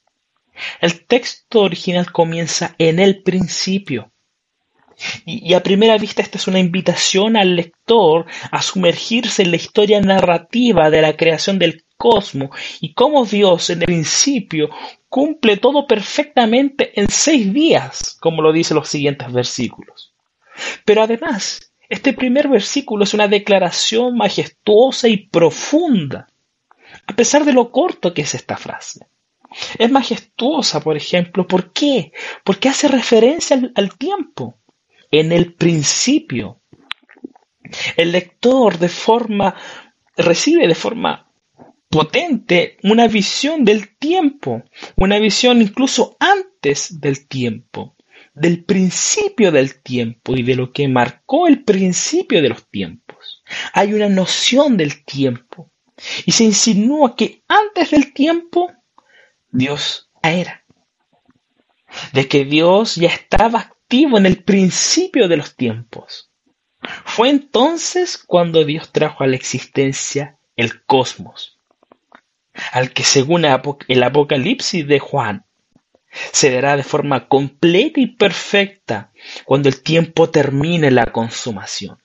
El 0.81 1.05
texto 1.05 1.61
original 1.61 2.11
comienza 2.11 2.75
en 2.77 2.99
el 2.99 3.23
principio. 3.23 4.11
Y, 5.25 5.53
a 5.53 5.61
primera 5.61 5.97
vista 5.97 6.21
esta 6.21 6.37
es 6.37 6.47
una 6.47 6.59
invitación 6.59 7.35
al 7.35 7.57
lector 7.57 8.27
a 8.49 8.61
sumergirse 8.61 9.43
en 9.43 9.51
la 9.51 9.57
historia 9.57 9.99
narrativa 9.99 10.89
de 10.89 11.01
la 11.01 11.17
creación 11.17 11.59
del 11.59 11.83
cosmos 11.97 12.49
y 12.81 12.93
cómo 12.93 13.25
Dios 13.25 13.69
en 13.69 13.79
el 13.81 13.85
principio 13.85 14.69
cumple 15.09 15.57
todo 15.57 15.87
perfectamente 15.87 16.99
en 16.99 17.09
seis 17.09 17.53
días, 17.53 18.17
como 18.19 18.41
lo 18.41 18.51
dicen 18.51 18.75
los 18.75 18.89
siguientes 18.89 19.31
versículos. 19.31 20.13
Pero 20.85 21.03
además, 21.03 21.73
este 21.89 22.13
primer 22.13 22.47
versículo 22.47 23.03
es 23.03 23.13
una 23.13 23.27
declaración 23.27 24.17
majestuosa 24.17 25.07
y 25.07 25.27
profunda, 25.27 26.27
a 27.05 27.15
pesar 27.15 27.45
de 27.45 27.53
lo 27.53 27.71
corto 27.71 28.13
que 28.13 28.23
es 28.23 28.33
esta 28.35 28.57
frase. 28.57 29.07
Es 29.77 29.91
majestuosa, 29.91 30.81
por 30.81 30.97
ejemplo, 30.97 31.47
¿por 31.47 31.71
qué? 31.71 32.11
Porque 32.43 32.69
hace 32.69 32.87
referencia 32.87 33.59
al, 33.75 33.97
tiempo. 33.97 34.55
En 35.11 35.31
el 35.31 35.53
principio, 35.53 36.59
el 37.95 38.11
lector 38.11 38.77
de 38.77 38.89
forma 38.89 39.55
recibe 40.17 40.67
de 40.67 40.75
forma 40.75 41.31
potente 41.89 42.77
una 42.83 43.07
visión 43.07 43.63
del 43.63 43.95
tiempo, 43.95 44.63
una 44.97 45.19
visión 45.19 45.61
incluso 45.61 46.17
antes 46.19 46.99
del 46.99 47.27
tiempo 47.27 47.95
del 48.35 48.65
principio 48.65 49.51
del 49.51 49.81
tiempo 49.81 50.35
y 50.35 50.43
de 50.43 50.55
lo 50.55 50.71
que 50.71 50.87
marcó 50.87 51.47
el 51.47 51.63
principio 51.63 52.41
de 52.41 52.49
los 52.49 52.69
tiempos. 52.69 53.43
Hay 53.73 53.93
una 53.93 54.09
noción 54.09 54.77
del 54.77 55.03
tiempo 55.03 55.71
y 56.25 56.33
se 56.33 56.43
insinúa 56.43 57.15
que 57.15 57.43
antes 57.47 57.91
del 57.91 58.13
tiempo 58.13 58.71
Dios 59.49 60.09
era. 60.21 60.65
De 62.11 62.27
que 62.27 62.43
Dios 62.43 62.95
ya 62.95 63.07
estaba 63.07 63.59
activo 63.59 64.17
en 64.17 64.25
el 64.25 64.43
principio 64.43 65.29
de 65.29 65.37
los 65.37 65.55
tiempos. 65.55 66.29
Fue 67.05 67.29
entonces 67.29 68.17
cuando 68.17 68.65
Dios 68.65 68.91
trajo 68.91 69.23
a 69.23 69.27
la 69.27 69.37
existencia 69.37 70.37
el 70.57 70.83
cosmos, 70.83 71.57
al 72.73 72.91
que 72.91 73.03
según 73.03 73.45
el 73.45 74.03
Apocalipsis 74.03 74.85
de 74.87 74.99
Juan 74.99 75.44
se 76.31 76.51
dará 76.51 76.77
de 76.77 76.83
forma 76.83 77.27
completa 77.27 77.99
y 77.99 78.07
perfecta 78.07 79.11
cuando 79.45 79.69
el 79.69 79.81
tiempo 79.81 80.29
termine 80.29 80.91
la 80.91 81.07
consumación. 81.07 81.97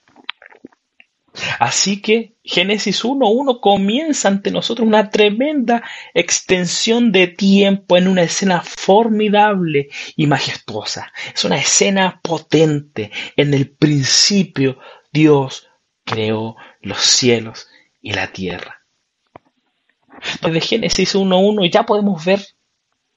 Así 1.59 2.01
que 2.01 2.35
Génesis 2.43 3.05
1.1 3.05 3.61
comienza 3.61 4.27
ante 4.27 4.51
nosotros 4.51 4.85
una 4.85 5.09
tremenda 5.09 5.81
extensión 6.13 7.11
de 7.11 7.27
tiempo 7.27 7.95
en 7.95 8.09
una 8.09 8.23
escena 8.23 8.61
formidable 8.61 9.89
y 10.17 10.27
majestuosa. 10.27 11.13
Es 11.33 11.45
una 11.45 11.57
escena 11.57 12.19
potente. 12.21 13.11
En 13.37 13.53
el 13.53 13.69
principio 13.69 14.77
Dios 15.13 15.69
creó 16.03 16.57
los 16.81 16.99
cielos 16.99 17.67
y 18.01 18.11
la 18.11 18.27
tierra. 18.27 18.81
Desde 20.41 20.61
Génesis 20.61 21.15
1.1 21.15 21.71
ya 21.71 21.83
podemos 21.83 22.25
ver 22.25 22.41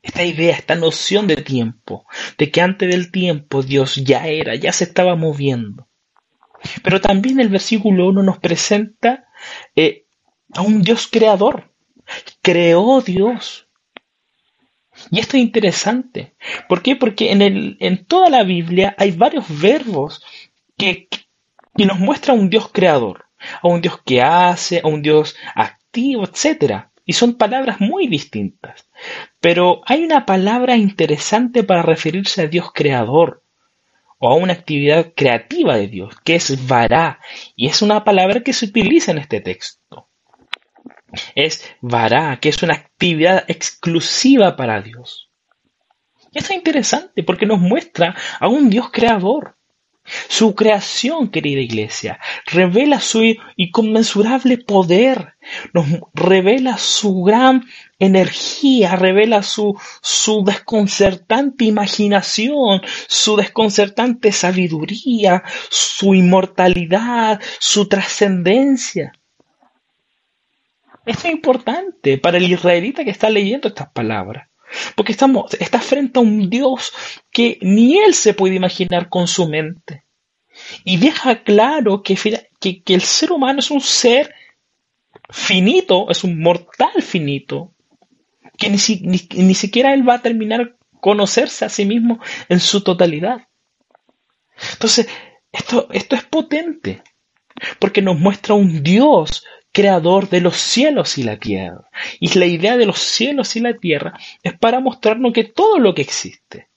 esta 0.04 0.23
idea, 0.23 0.54
esta 0.54 0.75
noción 0.75 1.26
de 1.26 1.37
tiempo, 1.37 2.06
de 2.37 2.50
que 2.50 2.61
antes 2.61 2.90
del 2.90 3.11
tiempo 3.11 3.62
Dios 3.62 3.96
ya 3.96 4.26
era, 4.26 4.54
ya 4.54 4.70
se 4.70 4.84
estaba 4.84 5.16
moviendo. 5.16 5.88
Pero 6.82 7.00
también 7.00 7.40
el 7.40 7.49
versículo 7.49 8.08
1 8.08 8.23
nos 8.23 8.38
presenta 8.38 9.26
eh, 9.75 10.04
a 10.54 10.61
un 10.61 10.82
Dios 10.82 11.08
creador. 11.11 11.73
Creó 12.42 13.00
Dios. 13.00 13.66
Y 15.11 15.20
esto 15.20 15.38
es 15.38 15.42
interesante. 15.42 16.34
¿Por 16.68 16.82
qué? 16.82 16.96
Porque 16.96 17.32
en, 17.32 17.40
el, 17.40 17.78
en 17.80 18.04
toda 18.04 18.28
la 18.28 18.44
Biblia 18.44 18.94
hay 18.99 19.11
varios 19.11 19.46
verbos 19.58 20.23
que, 20.76 21.08
que 21.76 21.87
nos 21.87 21.99
muestran 21.99 22.38
a 22.38 22.40
un 22.42 22.50
Dios 22.50 22.68
creador, 22.70 23.25
a 23.62 23.68
un 23.68 23.80
Dios 23.80 24.00
que 24.04 24.20
hace, 24.20 24.82
a 24.84 24.87
un 24.87 25.00
Dios 25.00 25.34
activo, 25.54 26.25
etc. 26.25 26.88
Y 27.04 27.12
son 27.12 27.34
palabras 27.34 27.80
muy 27.80 28.06
distintas. 28.06 28.88
Pero 29.40 29.82
hay 29.87 30.04
una 30.04 30.25
palabra 30.25 30.76
interesante 30.76 31.62
para 31.62 31.82
referirse 31.82 32.42
a 32.42 32.46
Dios 32.46 32.70
creador 32.73 33.42
o 34.18 34.30
a 34.30 34.37
una 34.37 34.54
actividad 34.54 35.12
creativa 35.14 35.76
de 35.76 35.88
Dios, 35.88 36.14
que 36.25 36.37
es 36.37 36.66
vará. 36.66 37.20
Y 37.56 37.66
es 37.66 37.82
una 37.82 38.04
palabra 38.04 38.40
que 38.40 38.52
se 38.52 38.66
utiliza 38.66 39.12
en 39.12 39.18
este 39.18 39.40
texto. 39.40 40.08
Es 41.34 41.64
vará, 41.80 42.38
que 42.40 42.49
es 42.49 42.62
una 42.62 42.75
actividad 42.75 43.44
exclusiva 43.49 44.56
para 44.56 44.80
Dios. 44.80 45.30
Y 46.32 46.38
esto 46.38 46.52
es 46.52 46.58
interesante 46.58 47.23
porque 47.23 47.46
nos 47.46 47.61
muestra 47.61 48.16
a 48.40 48.49
un 48.49 48.70
Dios 48.70 48.90
creador. 48.90 49.56
Su 50.28 50.54
creación, 50.54 51.28
querida 51.28 51.61
iglesia, 51.61 52.20
revela 52.46 53.00
su 53.00 53.23
inconmensurable 53.56 54.58
poder, 54.58 55.34
nos 55.73 55.87
revela 56.12 56.76
su 56.76 57.23
gran 57.23 57.64
energía, 57.99 58.96
revela 58.96 59.42
su, 59.42 59.78
su 60.02 60.44
desconcertante 60.44 61.64
imaginación, 61.64 62.82
su 63.08 63.37
desconcertante 63.37 64.30
sabiduría, 64.32 65.42
su 65.70 66.14
inmortalidad, 66.14 67.40
su 67.58 67.88
trascendencia. 67.88 69.12
Esto 71.06 71.28
es 71.28 71.34
importante 71.34 72.18
para 72.18 72.37
el 72.37 72.50
israelita 72.50 73.04
que 73.04 73.11
está 73.11 73.30
leyendo 73.30 73.68
estas 73.68 73.90
palabras. 73.90 74.49
Porque 74.95 75.12
estamos, 75.12 75.54
está 75.54 75.81
frente 75.81 76.19
a 76.19 76.23
un 76.23 76.49
Dios 76.50 76.93
que 77.31 77.59
ni 77.61 77.99
él 77.99 78.14
se 78.14 78.35
puede 78.35 78.54
imaginar 78.54 79.09
con 79.09 79.28
su 79.28 79.49
mente. 79.49 80.04
Y 80.85 80.99
deja 80.99 81.43
claro 81.43 82.02
que, 82.02 82.16
el 82.87 83.02
ser 83.02 83.33
humano 83.33 83.59
es 83.59 83.71
un 83.71 83.81
ser 83.81 84.35
finito, 85.31 86.11
es 86.11 86.25
un 86.25 86.40
mortal 86.40 87.02
finito, 87.02 87.73
que 88.57 88.71
ni, 88.71 88.78
ni, 89.35 89.54
siquiera 89.54 89.95
él 89.95 90.09
va 90.09 90.14
a 90.14 90.23
terminar 90.23 90.76
conocerse 91.00 91.64
a 91.64 91.69
sí 91.69 91.85
mismo 91.85 92.21
en 92.49 92.61
su 92.61 92.83
totalidad. 92.83 93.49
Entonces, 94.73 95.09
esto, 95.50 95.88
esto 95.90 96.14
es 96.14 96.25
potente, 96.25 97.02
porque 97.78 98.00
nos 98.00 98.19
muestra 98.19 98.54
un 98.54 98.83
Dios 98.83 99.45
creador 99.75 100.31
de 100.31 100.40
los 100.40 100.57
cielos 100.57 101.19
y 101.19 101.25
la 101.25 101.37
tierra. 101.37 101.90
Y 102.21 102.38
la 102.38 102.47
idea 102.47 102.78
de 102.78 102.87
los 102.87 103.00
cielos 103.00 103.57
y 103.57 103.61
la 103.61 103.75
tierra 103.75 104.14
es 104.43 104.57
para 104.57 104.81
mostrarnos 104.81 105.33
que 105.33 105.45
todo 105.45 105.78
lo 105.78 105.95
que 105.95 106.02
existe, 106.02 106.69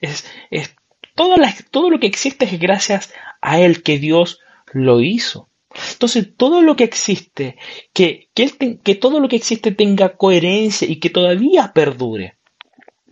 es, 0.00 0.26
es 0.50 0.74
todo, 1.14 1.36
todo 1.70 1.90
lo 1.90 2.00
que 2.00 2.06
existe 2.06 2.46
es 2.46 2.58
gracias 2.58 3.12
a 3.42 3.60
Él 3.60 3.82
que 3.82 3.98
Dios 3.98 4.40
lo 4.72 5.00
hizo. 5.02 5.50
Entonces, 5.92 6.34
todo 6.36 6.62
lo 6.62 6.74
que 6.74 6.84
existe, 6.84 7.56
que, 7.92 8.30
que, 8.34 8.80
que 8.82 8.94
todo 8.94 9.20
lo 9.20 9.28
que 9.28 9.36
existe 9.36 9.70
tenga 9.70 10.16
coherencia 10.16 10.88
y 10.88 10.96
que 10.96 11.10
todavía 11.10 11.72
perdure, 11.74 12.38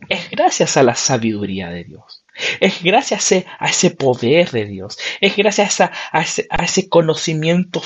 es 0.09 0.31
gracias 0.31 0.79
a 0.79 0.83
la 0.83 0.95
sabiduría 0.95 1.69
de 1.69 1.85
Dios. 1.85 2.25
Es 2.61 2.83
gracias 2.83 3.33
a 3.59 3.67
ese 3.67 3.91
poder 3.91 4.51
de 4.51 4.67
Dios. 4.67 4.99
Es 5.21 5.37
gracias 5.37 5.81
a, 5.81 5.91
ese, 6.21 6.89
conocimiento 6.89 7.83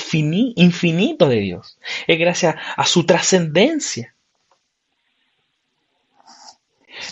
infinito 0.55 1.29
de 1.29 1.37
Dios. 1.37 1.77
Es 2.07 2.19
gracias 2.19 2.55
a 2.75 2.85
su 2.85 3.05
trascendencia. 3.05 4.13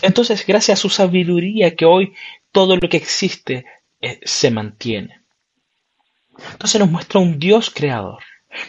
Entonces, 0.02 0.46
gracias 0.46 0.78
a 0.78 0.82
su 0.82 0.90
sabiduría 0.90 1.74
que 1.74 1.86
hoy 1.86 2.14
todo 2.52 2.76
lo 2.76 2.88
que 2.88 2.96
existe 2.98 3.64
eh, 4.00 4.20
se 4.22 4.50
mantiene. 4.50 5.20
Entonces 6.52 6.80
nos 6.80 6.90
muestra 6.90 7.20
un 7.20 7.38
Dios 7.38 7.70
creador. 7.70 8.22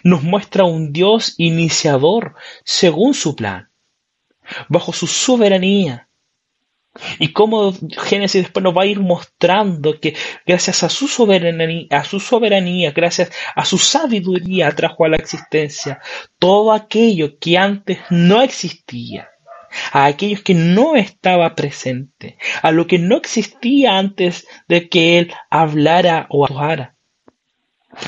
Nos 0.04 0.24
muestra 0.24 0.64
un 0.64 0.94
Dios 0.94 1.36
iniciador 1.38 2.36
según 2.64 3.14
su 3.14 3.36
plan, 3.36 3.70
bajo 4.70 4.94
su 4.94 5.08
soberanía 5.08 6.08
y 7.20 7.32
cómo 7.32 7.74
Génesis 8.04 8.44
después 8.44 8.64
nos 8.64 8.76
va 8.76 8.84
a 8.84 8.88
ir 8.88 9.00
mostrando 9.00 10.00
que 10.00 10.16
gracias 10.46 10.84
a 10.84 10.90
su 10.90 11.08
soberanía, 11.08 11.88
a 11.90 12.04
su 12.04 12.20
soberanía, 12.20 12.92
gracias 12.92 13.32
a 13.56 13.64
su 13.64 13.78
sabiduría 13.78 14.72
trajo 14.76 15.06
a 15.06 15.10
la 15.10 15.16
existencia 15.16 16.02
todo 16.38 16.74
aquello 16.74 17.40
que 17.40 17.58
antes 17.58 18.00
no 18.10 18.42
existía, 18.42 19.30
a 19.94 20.06
aquellos 20.06 20.42
que 20.42 20.54
no 20.54 20.96
estaba 20.96 21.56
presente, 21.56 22.38
a 22.62 22.72
lo 22.72 22.88
que 22.88 23.00
no 23.00 23.18
existía 23.18 23.98
antes 23.98 24.46
de 24.68 24.90
que 24.90 25.20
él 25.20 25.34
hablara 25.50 26.28
o 26.30 26.46
actuara. 26.46 26.96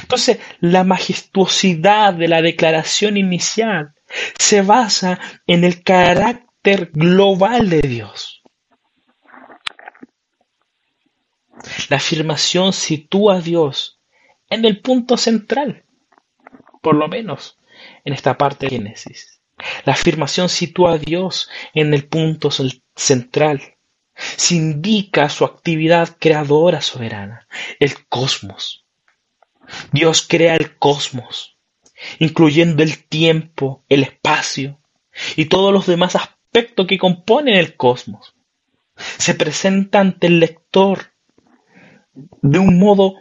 Entonces, 0.02 0.40
la 0.60 0.84
majestuosidad 0.84 2.14
de 2.14 2.28
la 2.28 2.42
declaración 2.42 3.18
inicial 3.18 3.94
se 4.38 4.62
basa 4.62 5.20
en 5.46 5.64
el 5.64 5.84
carácter 5.84 6.92
global 6.94 7.70
de 7.70 7.82
Dios. 7.82 8.33
La 11.90 11.98
afirmación 11.98 12.74
sitúa 12.74 13.38
a 13.38 13.42
Dios 13.42 14.00
en 14.50 14.66
el 14.66 14.82
punto 14.82 15.18
central, 15.18 15.86
por 16.82 16.96
lo 16.96 17.08
menos 17.08 17.58
en 18.04 18.14
esta 18.14 18.38
parte 18.38 18.66
de 18.66 18.78
Génesis. 18.78 19.42
La 19.86 19.94
afirmación 19.94 20.50
sitúa 20.50 20.94
a 20.94 20.98
Dios 20.98 21.50
en 21.74 21.94
el 21.94 22.08
punto 22.08 22.50
central. 22.96 23.78
Se 24.16 24.56
indica 24.56 25.30
su 25.30 25.46
actividad 25.46 26.18
creadora 26.20 26.82
soberana, 26.82 27.48
el 27.80 28.08
cosmos. 28.08 28.86
Dios 29.92 30.26
crea 30.28 30.56
el 30.56 30.78
cosmos, 30.78 31.58
incluyendo 32.20 32.84
el 32.84 33.08
tiempo, 33.08 33.86
el 33.88 34.04
espacio 34.04 34.82
y 35.36 35.46
todos 35.46 35.72
los 35.72 35.88
demás 35.88 36.16
aspectos 36.16 36.86
que 36.88 36.98
componen 36.98 37.56
el 37.56 37.76
cosmos. 37.76 38.36
Se 38.96 39.34
presenta 39.34 40.00
ante 40.00 40.28
el 40.28 40.40
lector 40.40 41.13
de 42.14 42.60
un 42.60 42.80
modo 42.80 43.16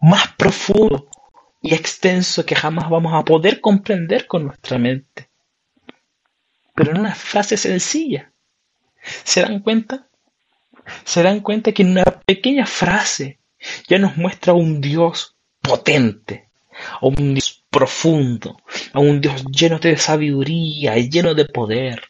más 0.00 0.28
profundo 0.36 1.08
y 1.62 1.74
extenso 1.74 2.46
que 2.46 2.54
jamás 2.54 2.88
vamos 2.88 3.12
a 3.14 3.24
poder 3.24 3.60
comprender 3.60 4.26
con 4.26 4.46
nuestra 4.46 4.78
mente. 4.78 5.28
Pero 6.74 6.92
en 6.92 7.00
una 7.00 7.14
frase 7.14 7.56
sencilla. 7.56 8.32
¿Se 9.24 9.42
dan 9.42 9.60
cuenta? 9.60 10.08
Se 11.04 11.22
dan 11.22 11.40
cuenta 11.40 11.72
que 11.72 11.82
en 11.82 11.90
una 11.92 12.04
pequeña 12.04 12.66
frase 12.66 13.38
ya 13.88 13.98
nos 13.98 14.16
muestra 14.16 14.54
un 14.54 14.80
Dios 14.80 15.36
potente, 15.60 16.48
a 17.00 17.06
un 17.06 17.34
Dios 17.34 17.62
profundo, 17.70 18.56
a 18.92 19.00
un 19.00 19.20
Dios 19.20 19.44
lleno 19.44 19.78
de 19.78 19.96
sabiduría 19.96 20.96
y 20.96 21.10
lleno 21.10 21.34
de 21.34 21.44
poder. 21.44 22.02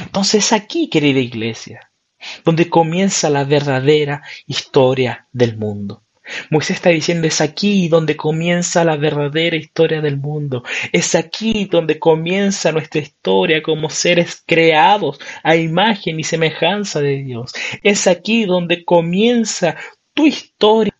Entonces 0.00 0.52
aquí, 0.52 0.88
querida 0.88 1.20
iglesia, 1.20 1.90
donde 2.44 2.68
comienza 2.68 3.30
la 3.30 3.44
verdadera 3.44 4.22
historia 4.46 5.26
del 5.32 5.56
mundo. 5.56 6.02
Moisés 6.50 6.76
está 6.76 6.90
diciendo, 6.90 7.26
es 7.26 7.40
aquí 7.40 7.88
donde 7.88 8.16
comienza 8.16 8.84
la 8.84 8.96
verdadera 8.96 9.56
historia 9.56 10.00
del 10.00 10.16
mundo. 10.16 10.64
Es 10.92 11.14
aquí 11.14 11.66
donde 11.66 11.98
comienza 11.98 12.72
nuestra 12.72 13.00
historia 13.00 13.62
como 13.62 13.90
seres 13.90 14.42
creados 14.44 15.20
a 15.42 15.56
imagen 15.56 16.18
y 16.18 16.24
semejanza 16.24 17.00
de 17.00 17.22
Dios. 17.22 17.52
Es 17.82 18.06
aquí 18.06 18.44
donde 18.44 18.84
comienza 18.84 19.76
tu 20.14 20.26
historia. 20.26 20.92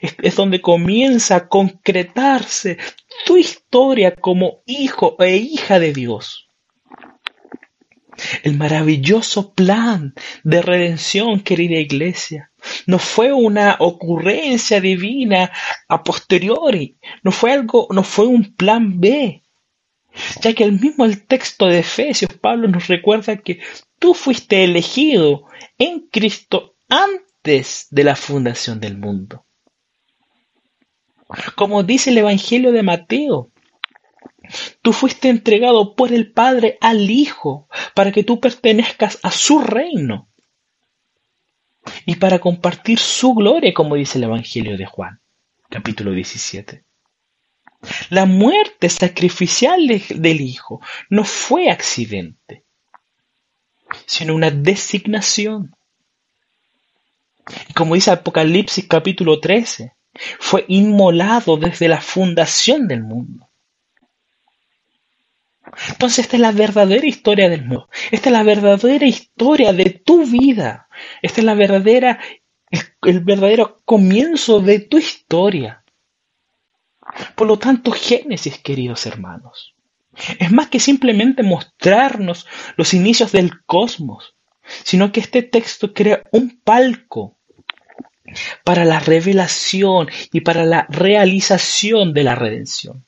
Es, 0.00 0.36
donde 0.36 0.62
comienza 0.62 1.36
a 1.36 1.48
concretarse 1.48 2.78
tu 3.26 3.36
historia 3.36 4.14
como 4.14 4.62
hijo 4.64 5.16
e 5.18 5.36
hija 5.36 5.78
de 5.78 5.92
Dios. 5.92 6.48
El 8.42 8.56
maravilloso 8.56 9.54
plan 9.54 10.14
de 10.44 10.62
redención, 10.62 11.40
querida 11.40 11.78
iglesia, 11.78 12.52
no 12.86 12.98
fue 12.98 13.32
una 13.32 13.76
ocurrencia 13.80 14.80
divina 14.80 15.50
a 15.88 16.02
posteriori, 16.02 16.96
no 17.22 17.32
fue 17.32 17.52
algo, 17.52 17.88
no 17.90 18.02
fue 18.02 18.26
un 18.26 18.54
plan 18.54 19.00
B, 19.00 19.42
ya 20.40 20.52
que 20.52 20.64
el 20.64 20.78
mismo 20.78 21.04
el 21.04 21.26
texto 21.26 21.66
de 21.66 21.80
Efesios, 21.80 22.32
Pablo 22.40 22.68
nos 22.68 22.86
recuerda 22.86 23.36
que 23.36 23.60
tú 23.98 24.14
fuiste 24.14 24.64
elegido 24.64 25.46
en 25.78 26.08
Cristo 26.08 26.76
antes 26.88 27.88
de 27.90 28.04
la 28.04 28.16
fundación 28.16 28.80
del 28.80 28.96
mundo. 28.96 29.44
Como 31.56 31.82
dice 31.82 32.10
el 32.10 32.18
Evangelio 32.18 32.70
de 32.70 32.82
Mateo, 32.82 33.50
Tú 34.82 34.92
fuiste 34.92 35.28
entregado 35.28 35.94
por 35.94 36.12
el 36.12 36.30
Padre 36.32 36.78
al 36.80 37.10
Hijo 37.10 37.68
para 37.94 38.12
que 38.12 38.24
tú 38.24 38.40
pertenezcas 38.40 39.18
a 39.22 39.30
su 39.30 39.58
reino 39.58 40.28
y 42.06 42.16
para 42.16 42.38
compartir 42.38 42.98
su 42.98 43.34
gloria, 43.34 43.72
como 43.72 43.94
dice 43.94 44.18
el 44.18 44.24
Evangelio 44.24 44.76
de 44.76 44.86
Juan, 44.86 45.20
capítulo 45.68 46.12
17. 46.12 46.84
La 48.10 48.24
muerte 48.24 48.88
sacrificial 48.88 49.86
del 50.08 50.40
Hijo 50.40 50.80
no 51.10 51.24
fue 51.24 51.70
accidente, 51.70 52.64
sino 54.06 54.34
una 54.34 54.50
designación. 54.50 55.74
Como 57.74 57.94
dice 57.94 58.10
Apocalipsis 58.10 58.86
capítulo 58.88 59.38
13, 59.38 59.92
fue 60.38 60.64
inmolado 60.68 61.56
desde 61.56 61.88
la 61.88 62.00
fundación 62.00 62.88
del 62.88 63.02
mundo. 63.02 63.48
Entonces 65.88 66.20
esta 66.20 66.36
es 66.36 66.40
la 66.40 66.52
verdadera 66.52 67.06
historia 67.06 67.48
del 67.48 67.64
mundo. 67.64 67.88
Esta 68.10 68.28
es 68.28 68.32
la 68.32 68.42
verdadera 68.42 69.06
historia 69.06 69.72
de 69.72 70.02
tu 70.04 70.24
vida. 70.24 70.88
Esta 71.22 71.40
es 71.40 71.44
la 71.44 71.54
verdadera, 71.54 72.20
el, 73.02 73.20
verdadero 73.20 73.80
comienzo 73.84 74.60
de 74.60 74.80
tu 74.80 74.98
historia. 74.98 75.84
Por 77.34 77.46
lo 77.46 77.58
tanto, 77.58 77.92
Génesis, 77.92 78.58
queridos 78.58 79.06
hermanos, 79.06 79.74
es 80.38 80.50
más 80.50 80.68
que 80.68 80.80
simplemente 80.80 81.42
mostrarnos 81.42 82.46
los 82.76 82.94
inicios 82.94 83.32
del 83.32 83.64
cosmos, 83.64 84.36
sino 84.84 85.12
que 85.12 85.20
este 85.20 85.42
texto 85.42 85.92
crea 85.92 86.22
un 86.32 86.60
palco 86.62 87.38
para 88.64 88.84
la 88.84 89.00
revelación 89.00 90.08
y 90.32 90.40
para 90.40 90.64
la 90.64 90.86
realización 90.88 92.14
de 92.14 92.24
la 92.24 92.34
redención. 92.34 93.04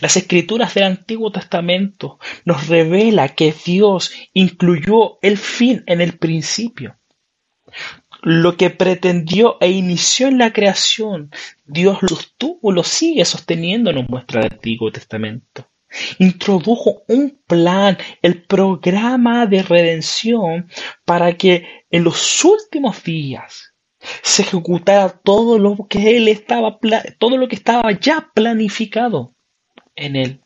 Las 0.00 0.16
escrituras 0.16 0.74
del 0.74 0.84
Antiguo 0.84 1.30
Testamento 1.30 2.18
nos 2.44 2.68
revela 2.68 3.28
que 3.30 3.54
Dios 3.64 4.12
incluyó 4.32 5.18
el 5.22 5.38
fin 5.38 5.82
en 5.86 6.00
el 6.00 6.18
principio. 6.18 6.98
Lo 8.22 8.56
que 8.56 8.70
pretendió 8.70 9.56
e 9.60 9.70
inició 9.70 10.28
en 10.28 10.38
la 10.38 10.52
creación, 10.52 11.30
Dios 11.64 11.98
lo 12.02 12.08
sostuvo, 12.08 12.70
lo 12.70 12.84
sigue 12.84 13.24
sosteniendo, 13.24 13.92
nos 13.92 14.08
muestra 14.08 14.40
el 14.40 14.52
Antiguo 14.52 14.92
Testamento. 14.92 15.68
Introdujo 16.18 17.02
un 17.08 17.40
plan, 17.46 17.98
el 18.22 18.44
programa 18.44 19.46
de 19.46 19.62
redención, 19.62 20.68
para 21.04 21.36
que 21.36 21.84
en 21.90 22.04
los 22.04 22.44
últimos 22.44 23.02
días 23.02 23.74
se 24.22 24.42
ejecutara 24.42 25.08
todo 25.08 25.58
lo 25.58 25.76
que 25.88 26.16
él 26.16 26.28
estaba, 26.28 26.78
todo 27.18 27.36
lo 27.36 27.48
que 27.48 27.56
estaba 27.56 27.92
ya 27.92 28.30
planificado 28.34 29.34
en 29.94 30.16
él. 30.16 30.40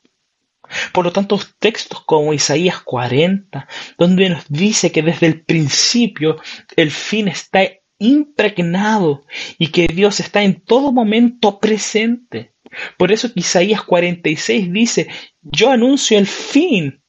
Por 0.93 1.05
lo 1.05 1.13
tanto, 1.13 1.39
textos 1.59 2.03
como 2.05 2.35
Isaías 2.35 2.81
40, 2.83 3.69
donde 3.99 4.31
nos 4.31 4.49
dice 4.49 4.91
que 4.91 5.03
desde 5.03 5.27
el 5.27 5.43
principio 5.43 6.37
el 6.77 6.91
fin 6.91 7.29
está 7.29 7.63
impregnado 7.99 9.25
y 9.59 9.69
que 9.69 9.87
Dios 9.87 10.21
está 10.21 10.43
en 10.43 10.61
todo 10.61 10.93
momento 10.93 11.61
presente. 11.61 12.55
Por 12.99 13.13
eso 13.13 13.29
Isaías 13.35 13.83
46 13.83 14.73
dice, 14.73 15.09
yo 15.41 15.71
anuncio 15.71 16.19
el 16.19 16.27
fin 16.27 17.03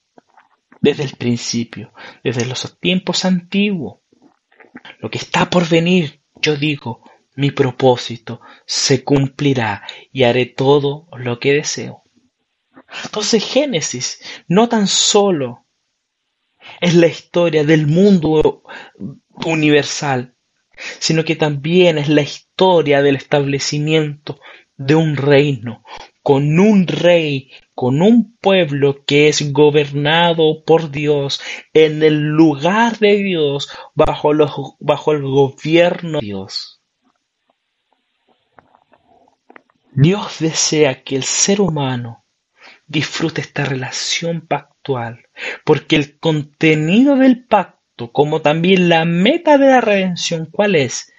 desde 0.82 1.04
el 1.04 1.16
principio, 1.18 1.92
desde 2.24 2.46
los 2.46 2.80
tiempos 2.80 3.26
antiguos. 3.26 4.00
Lo 5.00 5.10
que 5.10 5.18
está 5.18 5.50
por 5.50 5.68
venir, 5.68 6.22
yo 6.42 6.56
digo, 6.56 7.04
mi 7.36 7.52
propósito 7.52 8.40
se 8.66 9.04
cumplirá 9.04 9.84
y 10.12 10.24
haré 10.24 10.46
todo 10.46 11.08
lo 11.18 11.40
que 11.40 11.54
deseo. 11.54 12.04
Entonces 13.04 13.44
Génesis 13.44 14.20
no 14.48 14.70
tan 14.70 14.88
solo 14.88 15.66
es 16.82 16.96
la 16.96 17.08
historia 17.08 17.64
del 17.64 17.88
mundo 17.88 18.64
universal, 19.46 20.36
sino 21.00 21.24
que 21.24 21.36
también 21.36 21.98
es 21.98 22.10
la 22.10 22.22
historia 22.22 23.02
del 23.02 23.16
establecimiento 23.16 24.40
de 24.76 24.96
un 24.96 25.18
reino, 25.18 25.84
con 26.22 26.60
un 26.60 26.88
rey, 26.88 27.52
con 27.74 28.02
un 28.02 28.36
pueblo 28.38 29.04
que 29.06 29.28
es 29.30 29.52
gobernado 29.52 30.64
por 30.64 30.92
Dios, 30.92 31.42
en 31.74 32.04
el 32.04 32.20
lugar 32.20 33.00
de 33.00 33.16
Dios, 33.18 33.70
bajo, 33.96 34.34
los, 34.34 34.52
bajo 34.80 35.14
el 35.14 35.24
gobierno 35.24 36.20
de 36.20 36.26
Dios. 36.26 36.82
Dios 39.94 40.36
desea 40.40 41.04
que 41.04 41.16
el 41.16 41.24
ser 41.24 41.60
humano 41.60 42.24
disfrute 42.88 43.42
esta 43.42 43.66
relación 43.66 44.42
pactual, 44.42 45.28
porque 45.64 45.96
el 45.96 46.18
contenido 46.18 47.16
del 47.16 47.46
pacto, 47.46 48.12
como 48.12 48.42
también 48.42 48.90
la 48.90 49.06
meta 49.06 49.58
de 49.58 49.68
la 49.68 49.82
redención, 49.82 50.48
¿cuál 50.52 50.76
es? 50.76 51.14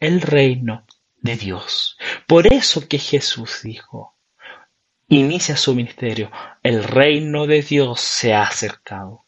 El 0.00 0.20
reino 0.20 0.84
de 1.20 1.36
Dios. 1.36 1.96
Por 2.26 2.52
eso 2.52 2.88
que 2.88 2.98
Jesús 2.98 3.60
dijo, 3.62 4.16
inicia 5.08 5.56
su 5.56 5.74
ministerio, 5.74 6.30
el 6.62 6.82
reino 6.84 7.46
de 7.46 7.62
Dios 7.62 8.00
se 8.00 8.34
ha 8.34 8.42
acercado. 8.42 9.24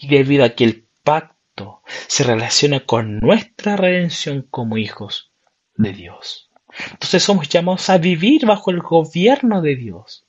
Y 0.00 0.08
debido 0.08 0.44
a 0.44 0.50
que 0.50 0.64
el 0.64 0.86
pacto 1.02 1.82
se 2.06 2.22
relaciona 2.22 2.80
con 2.80 3.18
nuestra 3.18 3.76
redención 3.76 4.46
como 4.48 4.76
hijos 4.76 5.32
de 5.76 5.92
Dios. 5.92 6.50
Entonces 6.90 7.22
somos 7.22 7.48
llamados 7.48 7.90
a 7.90 7.98
vivir 7.98 8.46
bajo 8.46 8.70
el 8.70 8.80
gobierno 8.80 9.62
de 9.62 9.76
Dios. 9.76 10.23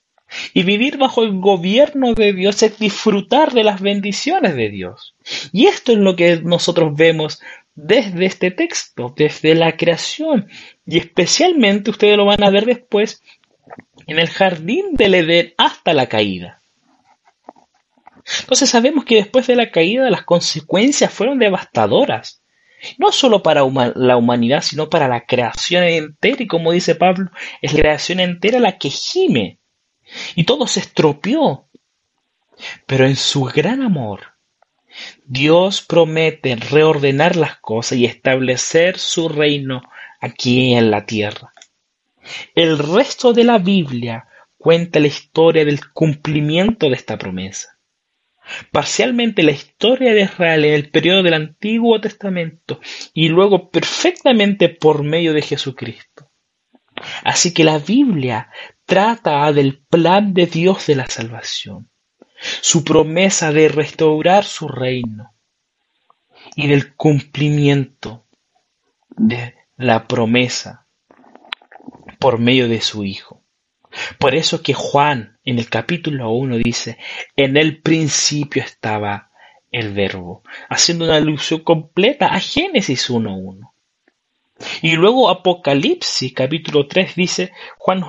Y 0.54 0.64
vivir 0.64 0.98
bajo 0.98 1.24
el 1.24 1.40
gobierno 1.40 2.14
de 2.14 2.34
Dios 2.34 2.62
es 2.64 2.78
disfrutar 2.80 3.54
de 3.54 3.64
las 3.64 3.82
bendiciones 3.82 4.56
de 4.56 4.70
Dios. 4.70 5.16
Y 5.52 5.68
esto 5.68 5.92
es 5.92 5.98
lo 5.98 6.16
que 6.16 6.42
nosotros 6.42 6.96
vemos 6.96 7.42
desde 7.76 8.26
este 8.26 8.52
texto, 8.52 9.14
desde 9.16 9.56
la 9.56 9.78
creación. 9.78 10.48
Y 10.86 10.98
especialmente 10.98 11.92
ustedes 11.92 12.18
lo 12.18 12.26
van 12.26 12.44
a 12.44 12.50
ver 12.50 12.66
después 12.66 13.22
en 14.08 14.20
el 14.20 14.30
jardín 14.30 14.94
del 14.94 15.16
Edén 15.16 15.54
hasta 15.58 15.94
la 15.94 16.08
caída. 16.08 16.62
Entonces 18.42 18.70
sabemos 18.70 19.06
que 19.06 19.16
después 19.16 19.46
de 19.48 19.56
la 19.56 19.70
caída 19.70 20.10
las 20.10 20.24
consecuencias 20.24 21.14
fueron 21.14 21.38
devastadoras 21.38 22.42
no 22.98 23.12
solo 23.12 23.42
para 23.42 23.62
la 23.96 24.18
humanidad, 24.18 24.62
sino 24.62 24.90
para 24.90 25.08
la 25.08 25.26
creación 25.26 25.84
entera. 25.84 26.44
Y 26.44 26.48
como 26.48 26.72
dice 26.72 26.96
Pablo, 26.96 27.32
es 27.62 27.74
la 27.74 27.80
creación 27.80 28.20
entera 28.20 28.60
la 28.60 28.78
que 28.78 28.90
gime. 28.90 29.60
Y 30.36 30.44
todo 30.44 30.68
se 30.68 30.80
estropeó. 30.80 31.68
Pero 32.86 33.06
en 33.06 33.16
su 33.16 33.44
gran 33.44 33.82
amor, 33.82 34.36
Dios 35.26 35.82
promete 35.82 36.56
reordenar 36.56 37.36
las 37.36 37.58
cosas 37.58 37.98
y 37.98 38.06
establecer 38.06 38.98
su 38.98 39.28
reino 39.28 39.82
aquí 40.22 40.74
en 40.74 40.90
la 40.90 41.06
tierra. 41.06 41.52
El 42.56 42.78
resto 42.78 43.34
de 43.34 43.44
la 43.44 43.58
Biblia 43.58 44.28
cuenta 44.58 45.00
la 45.00 45.08
historia 45.08 45.66
del 45.66 45.92
cumplimiento 45.92 46.90
de 46.90 46.96
esta 46.96 47.18
promesa 47.18 47.76
parcialmente 48.72 49.44
la 49.44 49.52
historia 49.52 50.14
de 50.14 50.22
Israel 50.22 50.66
en 50.66 50.74
el 50.74 50.90
periodo 50.90 51.24
del 51.24 51.34
Antiguo 51.34 52.00
Testamento 52.00 52.80
y 53.14 53.30
luego 53.30 53.70
perfectamente 53.70 54.70
por 54.70 55.04
medio 55.04 55.34
de 55.34 55.42
Jesucristo. 55.42 56.30
Así 57.24 57.54
que 57.54 57.64
la 57.64 57.80
Biblia 57.80 58.50
trata 58.86 59.52
del 59.52 59.80
plan 59.80 60.34
de 60.34 60.46
Dios 60.46 60.88
de 60.88 60.96
la 60.96 61.08
salvación, 61.08 61.90
su 62.62 62.84
promesa 62.84 63.52
de 63.52 63.68
restaurar 63.68 64.44
su 64.44 64.68
reino 64.68 65.34
y 66.56 66.68
del 66.68 66.96
cumplimiento 66.96 68.26
de 69.10 69.56
la 69.78 70.08
promesa 70.08 70.88
por 72.20 72.40
medio 72.40 72.68
de 72.68 72.82
su 72.82 73.04
Hijo. 73.04 73.44
Por 74.20 74.36
eso 74.36 74.62
que 74.62 74.74
Juan 74.74 75.40
en 75.44 75.60
el 75.60 75.70
capítulo 75.70 76.32
1 76.32 76.58
dice, 76.58 76.98
en 77.36 77.58
el 77.58 77.82
principio 77.82 78.62
estaba 78.64 79.32
el 79.72 79.94
verbo, 79.94 80.44
haciendo 80.70 81.06
una 81.06 81.16
alusión 81.16 81.62
completa 81.62 82.28
a 82.28 82.40
Génesis 82.40 83.10
1.1. 83.10 83.72
Y 84.82 84.96
luego 84.96 85.30
Apocalipsis 85.30 86.34
capítulo 86.34 86.88
3 86.88 87.16
dice, 87.16 87.52
Juan, 87.78 88.04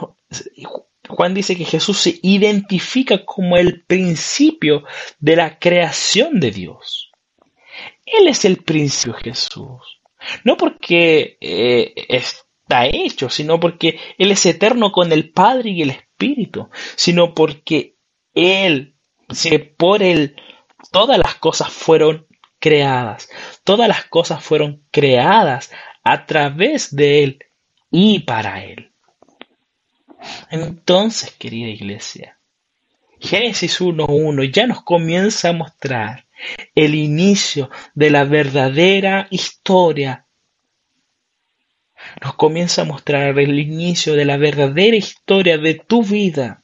Juan 1.09 1.35
dice 1.35 1.57
que 1.57 1.65
Jesús 1.65 1.99
se 1.99 2.19
identifica 2.23 3.25
como 3.25 3.57
el 3.57 3.85
principio 3.85 4.85
de 5.19 5.37
la 5.37 5.59
creación 5.59 6.41
de 6.41 6.51
Dios. 6.51 7.11
Él 8.05 8.29
es 8.29 8.45
el 8.45 8.59
principio 8.59 9.15
Jesús. 9.15 10.01
No 10.45 10.57
porque 10.57 11.37
eh, 11.41 11.93
está 12.09 12.87
hecho, 12.87 13.29
sino 13.29 13.61
porque 13.61 13.99
Él 14.19 14.31
es 14.33 14.47
eterno 14.47 14.93
con 14.93 15.13
el 15.13 15.31
Padre 15.31 15.71
y 15.71 15.83
el 15.83 15.91
Espíritu, 15.91 16.69
sino 16.95 17.35
porque 17.35 17.97
Él, 18.35 18.97
por 19.77 20.03
Él, 20.03 20.37
todas 20.93 21.19
las 21.19 21.35
cosas 21.37 21.71
fueron 21.71 22.27
creadas, 22.59 23.29
todas 23.65 23.89
las 23.89 24.05
cosas 24.07 24.43
fueron 24.43 24.85
creadas 24.91 25.71
a 26.07 26.25
través 26.25 26.95
de 26.95 27.25
Él 27.25 27.39
y 27.91 28.21
para 28.21 28.65
Él. 28.65 28.91
Entonces, 30.51 31.33
querida 31.33 31.69
iglesia, 31.69 32.39
Génesis 33.19 33.81
1.1 33.81 34.53
ya 34.53 34.67
nos 34.67 34.83
comienza 34.83 35.49
a 35.49 35.53
mostrar 35.53 36.25
el 36.75 36.95
inicio 36.95 37.71
de 37.95 38.11
la 38.11 38.25
verdadera 38.25 39.27
historia 39.31 40.27
nos 42.23 42.35
comienza 42.35 42.83
a 42.83 42.85
mostrar 42.85 43.39
el 43.39 43.59
inicio 43.59 44.15
de 44.15 44.25
la 44.25 44.37
verdadera 44.37 44.97
historia 44.97 45.59
de 45.59 45.75
tu 45.75 46.03
vida, 46.03 46.63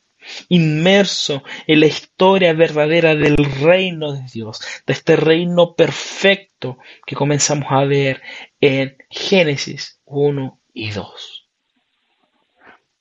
inmerso 0.49 1.43
en 1.67 1.81
la 1.81 1.87
historia 1.87 2.53
verdadera 2.53 3.15
del 3.15 3.37
reino 3.37 4.13
de 4.13 4.23
Dios, 4.33 4.61
de 4.87 4.93
este 4.93 5.17
reino 5.17 5.75
perfecto 5.75 6.79
que 7.07 7.17
comenzamos 7.17 7.67
a 7.71 7.85
ver 7.85 8.23
en 8.61 8.97
Génesis 9.11 10.01
1 10.05 10.61
y 10.75 10.91
2. 10.91 11.49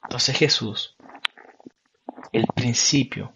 Entonces 0.03 0.37
Jesús, 0.37 0.95
el 2.31 2.45
principio, 2.47 3.33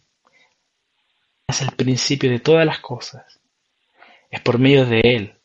es 1.48 1.62
el 1.62 1.72
principio 1.72 2.30
de 2.30 2.40
todas 2.40 2.66
las 2.66 2.80
cosas. 2.80 3.40
Es 4.30 4.42
por 4.42 4.60
medio 4.60 4.86
de 4.86 5.00
Él 5.02 5.36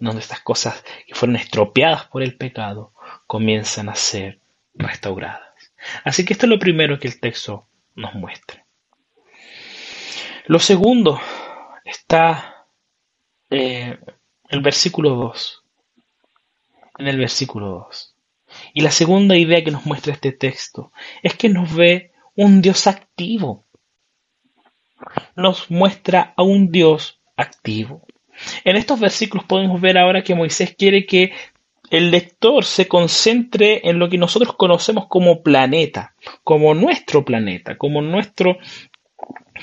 donde 0.00 0.20
estas 0.20 0.40
cosas 0.40 0.82
que 1.06 1.14
fueron 1.14 1.36
estropeadas 1.36 2.06
por 2.06 2.22
el 2.22 2.36
pecado 2.36 2.92
comienzan 3.26 3.88
a 3.88 3.94
ser 3.94 4.40
restauradas. 4.74 5.55
Así 6.04 6.24
que 6.24 6.32
esto 6.32 6.46
es 6.46 6.50
lo 6.50 6.58
primero 6.58 6.98
que 6.98 7.08
el 7.08 7.20
texto 7.20 7.68
nos 7.94 8.14
muestra. 8.14 8.66
Lo 10.46 10.58
segundo 10.58 11.20
está 11.84 12.66
eh, 13.50 13.98
el 14.48 14.60
versículo 14.60 15.10
2. 15.10 15.64
En 16.98 17.08
el 17.08 17.18
versículo 17.18 17.88
2. 17.90 18.14
Y 18.74 18.80
la 18.82 18.90
segunda 18.90 19.36
idea 19.36 19.64
que 19.64 19.70
nos 19.70 19.86
muestra 19.86 20.12
este 20.12 20.32
texto 20.32 20.92
es 21.22 21.34
que 21.34 21.48
nos 21.48 21.74
ve 21.74 22.12
un 22.34 22.62
Dios 22.62 22.86
activo. 22.86 23.64
Nos 25.34 25.70
muestra 25.70 26.32
a 26.36 26.42
un 26.42 26.70
Dios 26.70 27.20
activo. 27.36 28.06
En 28.64 28.76
estos 28.76 29.00
versículos 29.00 29.46
podemos 29.46 29.80
ver 29.80 29.98
ahora 29.98 30.22
que 30.22 30.34
Moisés 30.34 30.74
quiere 30.76 31.06
que 31.06 31.32
el 31.90 32.10
lector 32.10 32.64
se 32.64 32.88
concentre 32.88 33.88
en 33.88 33.98
lo 33.98 34.08
que 34.08 34.18
nosotros 34.18 34.54
conocemos 34.56 35.06
como 35.06 35.42
planeta, 35.42 36.14
como 36.42 36.74
nuestro 36.74 37.24
planeta, 37.24 37.76
como 37.76 38.02
nuestro 38.02 38.58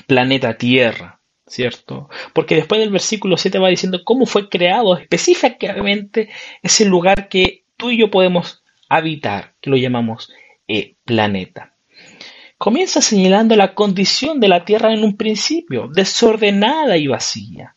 planeta 0.06 0.56
Tierra, 0.56 1.20
¿cierto? 1.46 2.08
Porque 2.32 2.56
después 2.56 2.80
del 2.80 2.90
versículo 2.90 3.36
7 3.36 3.58
va 3.58 3.68
diciendo 3.68 4.02
cómo 4.04 4.26
fue 4.26 4.48
creado 4.48 4.96
específicamente 4.96 6.30
ese 6.62 6.84
lugar 6.84 7.28
que 7.28 7.64
tú 7.76 7.90
y 7.90 7.98
yo 7.98 8.10
podemos 8.10 8.62
habitar, 8.88 9.54
que 9.60 9.70
lo 9.70 9.76
llamamos 9.76 10.32
eh, 10.68 10.96
planeta. 11.04 11.74
Comienza 12.56 13.00
señalando 13.00 13.56
la 13.56 13.74
condición 13.74 14.40
de 14.40 14.48
la 14.48 14.64
Tierra 14.64 14.92
en 14.92 15.04
un 15.04 15.16
principio, 15.16 15.88
desordenada 15.88 16.96
y 16.96 17.08
vacía. 17.08 17.74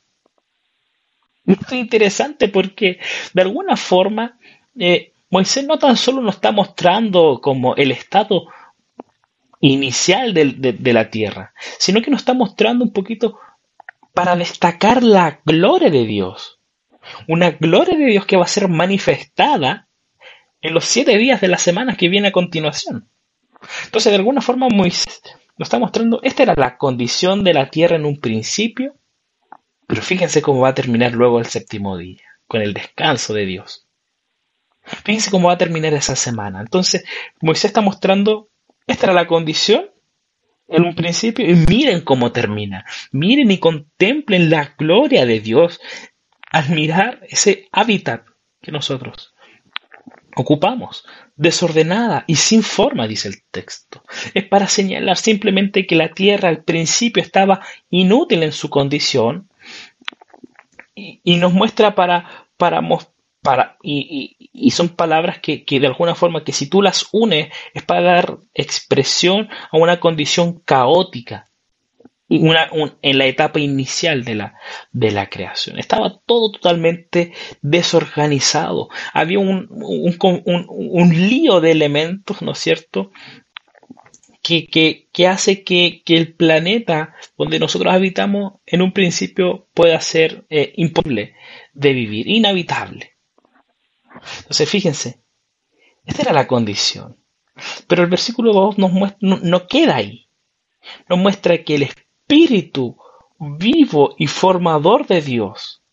Esto 1.45 1.75
es 1.75 1.81
interesante 1.81 2.49
porque 2.49 2.99
de 3.33 3.41
alguna 3.41 3.77
forma 3.77 4.36
eh, 4.79 5.13
Moisés 5.29 5.65
no 5.65 5.77
tan 5.77 5.97
solo 5.97 6.21
nos 6.21 6.35
está 6.35 6.51
mostrando 6.51 7.39
como 7.41 7.75
el 7.75 7.91
estado 7.91 8.47
inicial 9.59 10.33
de, 10.33 10.93
la 10.93 11.09
tierra, 11.09 11.53
sino 11.79 12.01
que 12.01 12.11
nos 12.11 12.21
está 12.21 12.33
mostrando 12.33 12.85
un 12.85 12.93
poquito 12.93 13.39
para 14.13 14.35
destacar 14.35 15.03
la 15.03 15.41
gloria 15.43 15.89
de 15.89 16.05
Dios. 16.05 16.59
Una 17.27 17.51
gloria 17.51 17.97
de 17.97 18.05
Dios 18.05 18.25
que 18.25 18.37
va 18.37 18.43
a 18.43 18.47
ser 18.47 18.67
manifestada 18.67 19.87
en 20.61 20.73
los 20.73 20.85
siete 20.85 21.17
días 21.17 21.41
de 21.41 21.47
la 21.47 21.57
semana 21.57 21.95
que 21.95 22.09
viene 22.09 22.29
a 22.29 22.33
continuación. 22.33 23.09
Entonces, 23.85 24.11
de 24.11 24.17
alguna 24.17 24.41
forma, 24.41 24.67
Moisés 24.69 25.21
nos 25.57 25.67
está 25.67 25.79
mostrando, 25.79 26.19
esta 26.23 26.43
era 26.43 26.53
la 26.55 26.77
condición 26.77 27.43
de 27.43 27.53
la 27.53 27.69
tierra 27.69 27.95
en 27.95 28.05
un 28.05 28.19
principio, 28.19 28.95
pero 29.87 30.01
fíjense 30.01 30.41
cómo 30.41 30.61
va 30.61 30.69
a 30.69 30.75
terminar 30.75 31.13
luego 31.13 31.39
el 31.39 31.47
séptimo 31.47 31.97
día, 31.97 32.23
con 32.45 32.61
el 32.61 32.73
descanso 32.73 33.33
de 33.33 33.45
Dios. 33.45 33.86
Fíjense 35.03 35.31
cómo 35.31 35.47
va 35.47 35.53
a 35.53 35.57
terminar 35.57 35.93
esa 35.93 36.15
semana. 36.15 36.61
Entonces, 36.61 37.03
Moisés 37.41 37.65
está 37.65 37.81
mostrando, 37.81 38.49
esta 38.85 39.07
era 39.07 39.13
la 39.13 39.27
condición 39.27 39.91
en 40.67 40.83
un 40.83 40.95
principio, 40.95 41.49
y 41.49 41.55
miren 41.55 42.01
cómo 42.01 42.31
termina. 42.31 42.85
Miren 43.11 43.51
y 43.51 43.59
contemplen 43.59 44.49
la 44.49 44.75
gloria 44.77 45.25
de 45.25 45.39
Dios 45.39 45.79
al 46.51 46.69
mirar 46.69 47.21
ese 47.29 47.67
hábitat 47.71 48.25
que 48.61 48.71
nosotros 48.71 49.33
ocupamos, 50.37 51.03
desordenada 51.35 52.23
y 52.27 52.35
sin 52.35 52.61
forma, 52.61 53.07
dice 53.07 53.27
el 53.27 53.43
texto. 53.49 54.03
Es 54.33 54.45
para 54.45 54.67
señalar 54.67 55.17
simplemente 55.17 55.87
que 55.87 55.95
la 55.95 56.13
tierra 56.13 56.49
al 56.49 56.63
principio 56.63 57.23
estaba 57.23 57.61
inútil 57.89 58.43
en 58.43 58.51
su 58.51 58.69
condición 58.69 59.49
y, 60.93 61.37
nos 61.37 61.53
muestra 61.53 61.95
para, 61.95 62.47
para, 62.57 62.81
y, 63.81 64.71
son 64.71 64.89
palabras 64.89 65.39
que, 65.39 65.63
que, 65.63 65.79
de 65.79 65.87
alguna 65.87 66.15
forma 66.15 66.43
que 66.43 66.51
si 66.51 66.69
tú 66.69 66.81
las 66.81 67.07
unes 67.11 67.49
es 67.73 67.83
para 67.83 68.01
dar 68.01 68.37
expresión 68.53 69.49
a 69.71 69.77
una 69.77 69.99
condición 69.99 70.59
caótica 70.59 71.45
en 72.29 73.17
la 73.17 73.25
etapa 73.25 73.59
inicial 73.59 74.25
de 74.25 74.35
la, 74.35 74.55
de 74.91 75.11
la 75.11 75.29
creación. 75.29 75.79
Estaba 75.79 76.19
todo 76.25 76.51
totalmente 76.51 77.33
desorganizado. 77.61 78.89
Había 79.13 79.39
un, 79.39 79.67
un, 79.71 80.65
un, 80.67 81.29
lío 81.29 81.61
de 81.61 81.71
elementos, 81.71 82.41
¿no 82.41 82.51
es 82.51 82.59
cierto? 82.59 83.11
Que, 84.41 84.67
que, 84.67 85.07
que 85.11 85.27
hace 85.27 85.63
que, 85.63 86.01
que, 86.05 86.17
el 86.17 86.33
planeta 86.33 87.15
donde 87.37 87.59
nosotros 87.59 87.93
habitamos 87.93 88.55
en 88.65 88.81
un 88.81 88.91
principio 88.91 89.67
pueda 89.73 89.99
ser 90.01 90.45
eh, 90.49 90.73
imposible 90.77 91.35
de 91.73 91.93
vivir, 91.93 92.27
inhabitable. 92.27 93.16
Entonces, 94.39 94.69
fíjense, 94.69 95.23
esta 96.05 96.23
era 96.23 96.33
la 96.33 96.47
condición. 96.47 97.17
Pero 97.87 98.03
el 98.03 98.09
versículo 98.09 98.53
2 98.53 98.77
nos 98.77 98.91
muestra, 98.91 99.19
no, 99.21 99.39
no 99.41 99.67
queda 99.67 99.95
ahí. 99.95 100.29
Nos 101.09 101.19
muestra 101.19 101.63
que 101.63 101.75
el 101.75 101.83
Espíritu 101.83 102.97
vivo 103.39 104.15
y 104.17 104.27
formador 104.27 105.07
de 105.07 105.21
Dios 105.21 105.83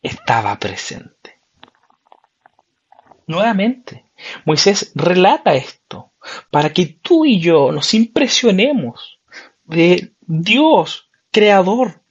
estaba 0.00 0.58
presente. 0.58 1.40
Nuevamente, 3.26 4.06
Moisés 4.44 4.92
relata 4.94 5.54
esto 5.54 6.12
para 6.50 6.72
que 6.72 6.86
tú 6.86 7.24
y 7.24 7.40
yo 7.40 7.72
nos 7.72 7.94
impresionemos 7.94 9.20
de 9.64 10.14
Dios, 10.20 11.10
creador, 11.30 12.02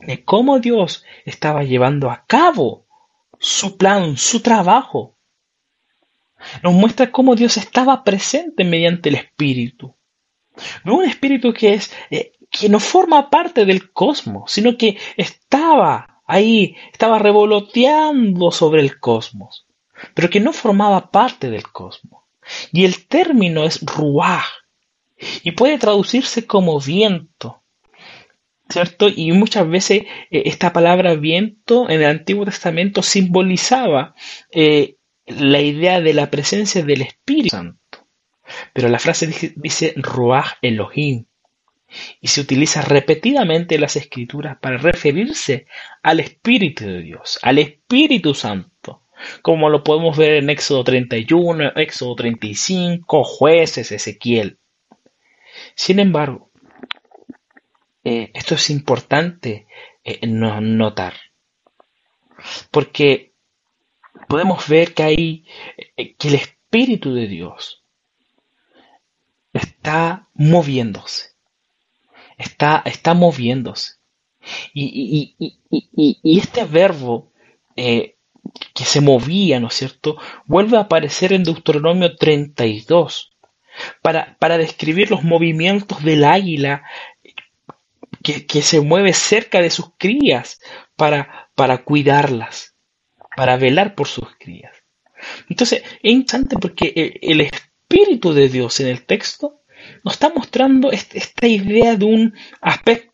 de 0.00 0.24
cómo 0.24 0.58
Dios 0.58 1.04
estaba 1.24 1.62
llevando 1.62 2.10
a 2.10 2.24
cabo 2.26 2.83
su 3.44 3.76
plan, 3.76 4.16
su 4.16 4.40
trabajo. 4.40 5.16
Nos 6.62 6.72
muestra 6.72 7.10
cómo 7.10 7.34
Dios 7.34 7.56
estaba 7.56 8.02
presente 8.02 8.64
mediante 8.64 9.10
el 9.10 9.16
Espíritu. 9.16 9.94
No 10.84 10.96
un 10.96 11.04
espíritu 11.04 11.52
que 11.52 11.74
es 11.74 11.92
eh, 12.10 12.32
que 12.48 12.68
no 12.68 12.78
forma 12.78 13.28
parte 13.28 13.64
del 13.64 13.92
cosmos, 13.92 14.52
sino 14.52 14.76
que 14.76 14.96
estaba 15.16 16.22
ahí, 16.26 16.76
estaba 16.92 17.18
revoloteando 17.18 18.52
sobre 18.52 18.80
el 18.80 19.00
cosmos, 19.00 19.66
pero 20.14 20.30
que 20.30 20.38
no 20.38 20.52
formaba 20.52 21.10
parte 21.10 21.50
del 21.50 21.64
cosmos. 21.64 22.22
Y 22.72 22.84
el 22.84 23.08
término 23.08 23.64
es 23.64 23.80
ruaj, 23.84 24.44
y 25.42 25.52
puede 25.52 25.78
traducirse 25.78 26.46
como 26.46 26.78
viento, 26.78 27.63
¿cierto? 28.68 29.08
Y 29.08 29.32
muchas 29.32 29.68
veces 29.68 30.02
eh, 30.30 30.42
esta 30.46 30.72
palabra 30.72 31.14
viento 31.14 31.88
en 31.88 32.00
el 32.00 32.06
Antiguo 32.06 32.44
Testamento 32.44 33.02
simbolizaba 33.02 34.14
eh, 34.50 34.96
la 35.26 35.60
idea 35.60 36.00
de 36.00 36.14
la 36.14 36.30
presencia 36.30 36.82
del 36.82 37.02
Espíritu 37.02 37.50
Santo. 37.50 38.06
Pero 38.72 38.88
la 38.88 38.98
frase 38.98 39.54
dice 39.56 39.94
Ruach 39.96 40.58
Elohim, 40.60 41.24
y 42.20 42.28
se 42.28 42.40
utiliza 42.40 42.82
repetidamente 42.82 43.76
en 43.76 43.80
las 43.80 43.96
escrituras 43.96 44.58
para 44.60 44.78
referirse 44.78 45.66
al 46.02 46.20
Espíritu 46.20 46.84
de 46.84 47.02
Dios, 47.02 47.38
al 47.42 47.58
Espíritu 47.58 48.34
Santo, 48.34 49.02
como 49.42 49.68
lo 49.70 49.84
podemos 49.84 50.16
ver 50.16 50.34
en 50.34 50.50
Éxodo 50.50 50.84
31, 50.84 51.72
Éxodo 51.76 52.14
35, 52.16 53.24
jueces, 53.24 53.92
Ezequiel. 53.92 54.58
Sin 55.74 56.00
embargo, 56.00 56.43
eh, 58.04 58.30
esto 58.34 58.54
es 58.54 58.70
importante 58.70 59.66
eh, 60.04 60.26
notar, 60.26 61.14
porque 62.70 63.32
podemos 64.28 64.68
ver 64.68 64.94
que 64.94 65.02
hay 65.02 65.46
eh, 65.96 66.14
que 66.14 66.28
el 66.28 66.34
Espíritu 66.34 67.14
de 67.14 67.26
Dios 67.26 67.82
está 69.52 70.28
moviéndose 70.34 71.34
está, 72.38 72.82
está 72.84 73.14
moviéndose. 73.14 73.94
Y, 74.72 75.34
y, 75.38 76.38
este 76.38 76.64
verbo 76.64 77.32
que 77.74 78.84
se 78.84 79.00
movía, 79.00 79.58
¿no 79.58 79.68
es 79.68 79.74
cierto?, 79.74 80.18
vuelve 80.44 80.76
a 80.76 80.82
aparecer 80.82 81.32
en 81.32 81.44
Deuteronomio 81.44 82.16
32 82.16 83.32
para, 84.02 84.36
para 84.38 84.58
describir 84.58 85.10
los 85.10 85.24
movimientos 85.24 86.04
del 86.04 86.24
águila 86.24 86.82
que, 88.24 88.62
se 88.62 88.80
mueve 88.80 89.12
cerca 89.12 89.60
de 89.60 89.70
sus 89.70 89.90
crías 89.98 90.58
para, 90.96 91.50
para 91.54 91.84
cuidarlas, 91.84 92.74
para 93.36 93.56
velar 93.56 93.94
por 93.94 94.08
sus 94.08 94.34
crías. 94.38 94.74
Entonces, 95.48 95.82
es 96.02 96.12
interesante 96.12 96.56
porque 96.58 97.20
el 97.20 97.42
Espíritu 97.42 98.32
de 98.32 98.48
Dios 98.48 98.80
en 98.80 98.88
el 98.88 99.04
texto 99.04 99.60
nos 100.02 100.14
está 100.14 100.32
mostrando 100.34 100.90
esta 100.90 101.46
idea 101.46 101.96
de 101.96 102.06
un 102.06 102.34
aspecto, 102.62 103.12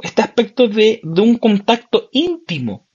este 0.00 0.22
aspecto 0.22 0.66
de, 0.66 1.00
un 1.04 1.36
contacto 1.38 2.08
íntimo, 2.12 2.88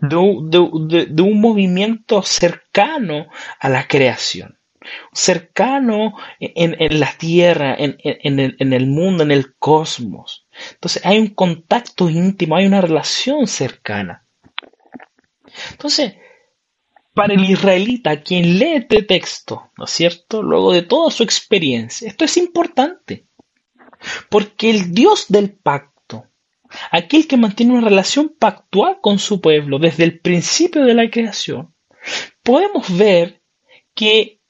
de, 0.00 0.12
un 0.58 1.40
movimiento 1.40 2.22
cercano 2.22 3.26
a 3.58 3.68
la 3.68 3.88
creación, 3.88 4.60
cercano 5.12 6.14
en, 6.38 7.00
la 7.00 7.12
tierra, 7.18 7.74
en, 7.76 7.96
en 8.04 8.72
el 8.72 8.86
mundo, 8.86 9.24
en 9.24 9.32
el 9.32 9.56
cosmos. 9.56 10.39
Entonces 10.72 11.04
hay 11.04 11.18
un 11.18 11.28
contacto 11.28 12.08
íntimo, 12.08 12.56
hay 12.56 12.66
una 12.66 12.80
relación 12.80 13.46
cercana. 13.46 14.26
Entonces, 15.72 16.14
para 17.14 17.34
el 17.34 17.48
israelita, 17.48 18.22
quien 18.22 18.58
lee 18.58 18.74
este 18.76 19.02
texto, 19.02 19.70
¿no 19.76 19.84
es 19.84 19.90
cierto? 19.90 20.42
Luego 20.42 20.72
de 20.72 20.82
toda 20.82 21.10
su 21.10 21.22
experiencia, 21.22 22.08
esto 22.08 22.24
es 22.24 22.36
importante. 22.36 23.26
Porque 24.30 24.70
el 24.70 24.92
Dios 24.92 25.26
del 25.28 25.52
pacto, 25.52 26.26
aquel 26.90 27.26
que 27.26 27.36
mantiene 27.36 27.74
una 27.74 27.88
relación 27.88 28.34
pactual 28.38 28.98
con 29.02 29.18
su 29.18 29.40
pueblo 29.40 29.78
desde 29.78 30.04
el 30.04 30.20
principio 30.20 30.84
de 30.84 30.94
la 30.94 31.10
creación, 31.10 31.74
podemos 32.42 32.96
ver 32.96 33.42
que 33.94 34.40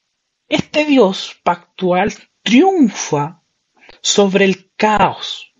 este 0.47 0.85
Dios 0.85 1.39
pactual 1.43 2.13
triunfa 2.43 3.43
sobre 4.01 4.45
el 4.45 4.71
caos. 4.75 5.50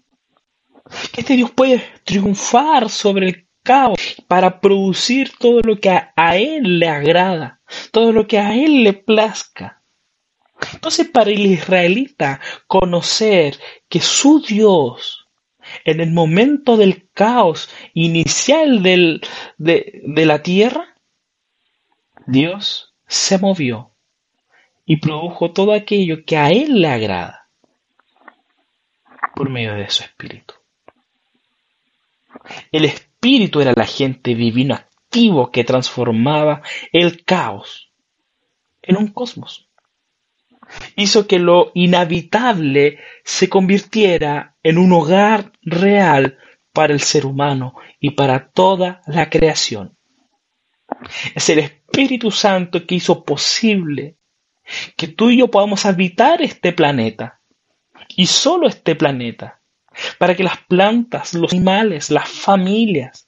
Este 1.16 1.36
Dios 1.36 1.52
puede 1.52 1.84
triunfar 2.04 2.90
sobre 2.90 3.28
el 3.28 3.48
caos 3.64 4.16
para 4.28 4.60
producir 4.60 5.32
todo 5.38 5.62
lo 5.62 5.80
que 5.80 5.90
a, 5.90 6.38
él 6.38 6.80
le 6.80 6.88
agrada, 6.88 7.62
todo 7.92 8.12
lo 8.12 8.28
que 8.28 8.40
a 8.40 8.56
él 8.56 8.84
le 8.84 8.94
plazca. 8.94 9.82
Entonces 10.74 11.08
para 11.10 11.32
el 11.32 11.46
israelita 11.46 12.40
conocer 12.68 13.58
que 13.90 14.00
su 14.00 14.42
Dios 14.42 15.28
en 15.86 16.02
el 16.02 16.12
momento 16.12 16.78
del 16.78 17.10
caos 17.12 17.70
inicial 17.94 18.84
del, 18.84 19.22
de, 19.58 20.02
de 20.06 20.26
la 20.26 20.42
tierra, 20.42 20.96
Dios 22.26 22.94
se 23.08 23.38
movió 23.38 23.92
y 24.86 24.98
produjo 24.98 25.52
todo 25.52 25.74
aquello 25.74 26.26
que 26.26 26.38
a 26.38 26.50
Él 26.50 26.82
le 26.82 26.88
agrada 26.88 27.48
por 29.36 29.50
medio 29.50 29.74
de 29.76 29.90
su 29.90 30.04
espíritu. 30.04 30.61
El 32.72 32.86
espíritu 32.86 33.62
era 33.62 33.72
el 33.72 33.80
agente 33.80 34.36
divino 34.36 34.76
activo 34.76 35.52
que 35.52 35.64
transformaba 35.64 36.62
el 36.92 37.24
caos 37.24 37.92
en 38.82 38.98
un 38.98 39.08
cosmos. 39.08 39.70
Hizo 40.96 41.28
que 41.28 41.40
lo 41.40 41.72
inhabitable 41.74 43.00
se 43.24 43.50
convirtiera 43.50 44.56
en 44.64 44.78
un 44.78 44.94
hogar 44.94 45.52
real 45.62 46.38
para 46.72 46.94
el 46.94 47.02
ser 47.02 47.26
humano 47.26 47.76
y 48.00 48.12
para 48.12 48.50
toda 48.52 49.02
la 49.08 49.30
creación. 49.30 49.98
Es 51.36 51.50
el 51.50 51.60
Espíritu 51.60 52.32
Santo 52.32 52.86
que 52.86 52.96
hizo 52.96 53.24
posible 53.24 54.18
que 54.96 55.08
tú 55.08 55.30
y 55.30 55.38
yo 55.40 55.50
podamos 55.50 55.86
habitar 55.86 56.42
este 56.42 56.72
planeta 56.72 57.42
y 58.16 58.28
solo 58.28 58.68
este 58.68 58.96
planeta, 58.96 59.61
para 60.18 60.36
que 60.36 60.44
las 60.44 60.58
plantas, 60.58 61.34
los 61.34 61.52
animales, 61.52 62.12
las 62.12 62.30
familias 62.30 63.28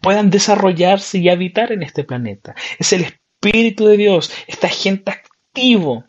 puedan 0.00 0.30
desarrollarse 0.30 1.18
y 1.18 1.28
habitar 1.28 1.72
en 1.72 1.82
este 1.82 2.04
planeta. 2.04 2.54
Es 2.78 2.92
el 2.92 3.02
Espíritu 3.02 3.86
de 3.86 3.96
Dios, 3.96 4.32
este 4.46 4.66
agente 4.66 5.10
activo, 5.10 6.04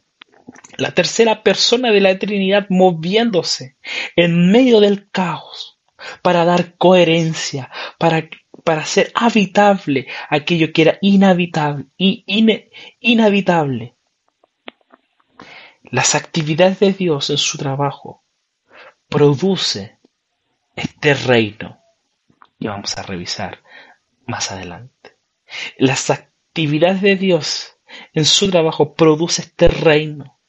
la 0.78 0.92
tercera 0.92 1.44
persona 1.44 1.92
de 1.92 2.02
la 2.02 2.18
Trinidad 2.18 2.68
moviéndose 2.70 3.78
en 4.16 4.52
medio 4.52 4.80
del 4.80 5.10
caos 5.10 5.80
para 6.22 6.46
dar 6.46 6.76
coherencia, 6.78 7.72
para, 7.98 8.30
para 8.64 8.82
hacer 8.82 9.12
habitable 9.16 10.08
aquello 10.30 10.72
que 10.72 10.84
era 10.84 10.98
inhabitable, 11.02 11.86
inhabitable 13.00 13.96
las 15.92 16.16
actividades 16.16 16.80
de 16.80 16.94
Dios 16.94 17.30
en 17.30 17.38
su 17.38 17.58
trabajo 17.58 18.25
produce 19.10 20.00
este 20.76 21.13
reino 21.13 21.82
y 22.60 22.68
vamos 22.68 22.98
a 22.98 23.04
revisar 23.04 23.62
más 24.26 24.52
adelante. 24.52 25.18
Las 25.78 26.10
actividades 26.10 27.02
de 27.02 27.15
Dios 27.15 27.78
en 28.13 28.26
su 28.26 28.50
trabajo 28.50 28.94
produce 28.94 29.44
este 29.44 29.68
reino 29.68 30.39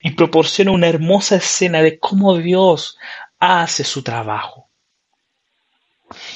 y 0.00 0.12
proporciona 0.12 0.70
una 0.70 0.88
hermosa 0.88 1.36
escena 1.36 1.82
de 1.82 1.98
cómo 1.98 2.36
Dios 2.36 2.98
hace 3.38 3.84
su 3.84 4.02
trabajo. 4.02 4.70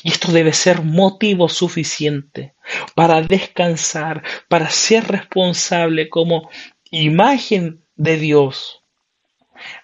Y 0.02 0.10
esto 0.10 0.32
debe 0.32 0.52
ser 0.52 0.82
motivo 0.82 1.48
suficiente 1.48 2.54
para 2.94 3.22
descansar, 3.22 4.22
para 4.48 4.68
ser 4.68 5.06
responsable 5.06 6.08
como 6.08 6.50
imagen 6.90 7.84
de 7.94 8.16
Dios 8.16 8.79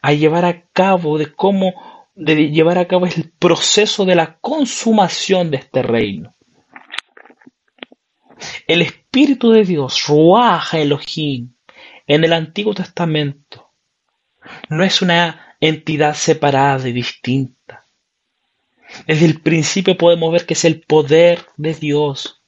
a 0.02 0.12
llevar 0.12 0.44
a 0.44 0.62
cabo 0.72 1.18
de 1.18 1.32
cómo 1.32 1.74
de 2.14 2.50
llevar 2.50 2.78
a 2.78 2.88
cabo 2.88 3.04
el 3.06 3.30
proceso 3.38 4.06
de 4.06 4.14
la 4.14 4.38
consumación 4.38 5.50
de 5.50 5.58
este 5.58 5.82
reino. 5.82 6.34
El 8.66 8.80
Espíritu 8.80 9.50
de 9.50 9.64
Dios, 9.64 10.06
Ruach 10.06 10.72
Elohim, 10.72 11.52
en 12.06 12.24
el 12.24 12.32
Antiguo 12.32 12.74
Testamento, 12.74 13.70
no 14.70 14.82
es 14.82 15.02
una 15.02 15.56
entidad 15.60 16.14
separada 16.14 16.88
y 16.88 16.92
distinta. 16.92 17.84
Desde 19.06 19.26
el 19.26 19.40
principio 19.42 19.98
podemos 19.98 20.32
ver 20.32 20.46
que 20.46 20.54
es 20.54 20.64
el 20.64 20.80
poder 20.80 21.44
de 21.58 21.74
Dios 21.74 22.40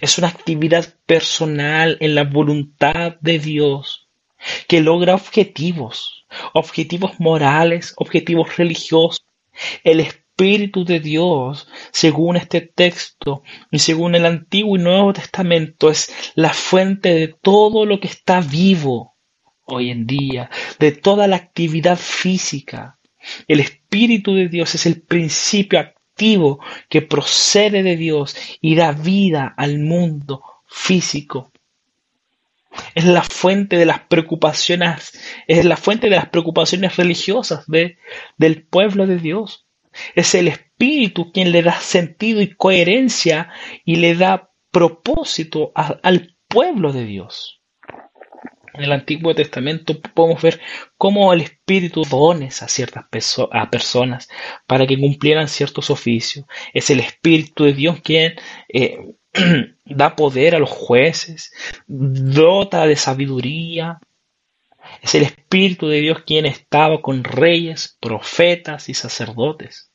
es 0.00 0.18
una 0.18 0.28
actividad 0.28 0.94
personal 1.06 1.96
en 2.00 2.14
la 2.14 2.24
voluntad 2.24 3.16
de 3.20 3.38
Dios 3.38 4.08
que 4.68 4.80
logra 4.80 5.14
objetivos, 5.14 6.19
objetivos 6.52 7.18
morales, 7.18 7.94
objetivos 7.96 8.56
religiosos. 8.56 9.24
El 9.84 10.00
Espíritu 10.00 10.84
de 10.84 11.00
Dios, 11.00 11.68
según 11.92 12.36
este 12.36 12.60
texto 12.60 13.42
y 13.70 13.78
según 13.80 14.14
el 14.14 14.26
Antiguo 14.26 14.76
y 14.76 14.80
Nuevo 14.80 15.12
Testamento, 15.12 15.90
es 15.90 16.12
la 16.34 16.54
fuente 16.54 17.14
de 17.14 17.28
todo 17.28 17.84
lo 17.84 18.00
que 18.00 18.08
está 18.08 18.40
vivo 18.40 19.16
hoy 19.66 19.90
en 19.90 20.06
día, 20.06 20.50
de 20.78 20.92
toda 20.92 21.26
la 21.26 21.36
actividad 21.36 21.98
física. 21.98 22.98
El 23.46 23.60
Espíritu 23.60 24.34
de 24.34 24.48
Dios 24.48 24.74
es 24.74 24.86
el 24.86 25.02
principio 25.02 25.94
que 26.88 27.00
procede 27.00 27.82
de 27.82 27.96
Dios 27.96 28.36
y 28.60 28.74
da 28.74 28.92
vida 28.92 29.54
al 29.56 29.78
mundo 29.78 30.42
físico. 30.66 31.50
Es 32.94 33.04
la 33.04 33.22
fuente 33.22 33.76
de 33.76 33.86
las 33.86 34.00
preocupaciones, 34.00 35.18
es 35.46 35.64
la 35.64 35.76
fuente 35.76 36.08
de 36.08 36.16
las 36.16 36.28
preocupaciones 36.28 36.96
religiosas 36.96 37.66
de, 37.66 37.98
del 38.36 38.66
pueblo 38.66 39.06
de 39.06 39.18
Dios. 39.18 39.66
Es 40.14 40.34
el 40.34 40.48
Espíritu 40.48 41.32
quien 41.32 41.52
le 41.52 41.62
da 41.62 41.78
sentido 41.80 42.40
y 42.40 42.54
coherencia 42.54 43.50
y 43.84 43.96
le 43.96 44.14
da 44.14 44.50
propósito 44.70 45.72
al 45.74 46.36
pueblo 46.48 46.92
de 46.92 47.04
Dios. 47.04 47.60
En 48.74 48.84
el 48.84 48.92
Antiguo 48.92 49.34
Testamento 49.34 50.00
podemos 50.00 50.42
ver 50.42 50.60
cómo 50.96 51.32
el 51.32 51.40
Espíritu 51.40 52.02
dones 52.04 52.62
a 52.62 52.68
ciertas 52.68 53.04
a 53.50 53.70
personas 53.70 54.28
para 54.66 54.86
que 54.86 54.98
cumplieran 54.98 55.48
ciertos 55.48 55.90
oficios. 55.90 56.46
Es 56.72 56.88
el 56.90 57.00
Espíritu 57.00 57.64
de 57.64 57.72
Dios 57.72 58.00
quien 58.00 58.34
eh, 58.68 58.98
da 59.84 60.16
poder 60.16 60.54
a 60.54 60.58
los 60.58 60.70
jueces, 60.70 61.52
dota 61.86 62.86
de 62.86 62.96
sabiduría. 62.96 64.00
Es 65.02 65.14
el 65.14 65.22
Espíritu 65.22 65.88
de 65.88 66.00
Dios 66.00 66.22
quien 66.26 66.46
estaba 66.46 67.00
con 67.02 67.24
reyes, 67.24 67.96
profetas 68.00 68.88
y 68.88 68.94
sacerdotes. 68.94 69.90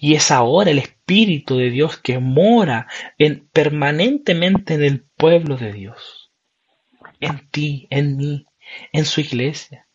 Y 0.00 0.14
es 0.14 0.30
ahora 0.30 0.70
el 0.70 0.78
Espíritu 0.78 1.56
de 1.56 1.70
Dios 1.70 1.98
que 1.98 2.18
mora 2.18 2.86
en, 3.18 3.48
permanentemente 3.52 4.74
en 4.74 4.84
el 4.84 5.04
pueblo 5.16 5.56
de 5.56 5.72
Dios 5.72 6.26
en 7.20 7.48
ti, 7.50 7.86
en 7.90 8.16
mí, 8.16 8.46
en 8.92 9.04
su 9.04 9.20
iglesia. 9.20 9.86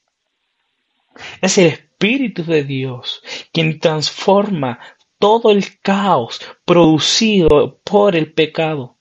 Es 1.41 1.58
el 1.58 1.67
Espíritu 1.67 2.44
de 2.44 2.63
Dios 2.63 3.22
quien 3.52 3.80
transforma 3.80 4.80
todo 5.21 5.51
el 5.51 5.79
caos 5.79 6.41
producido 6.65 7.79
por 7.86 8.15
el 8.17 8.34
pecado 8.34 8.97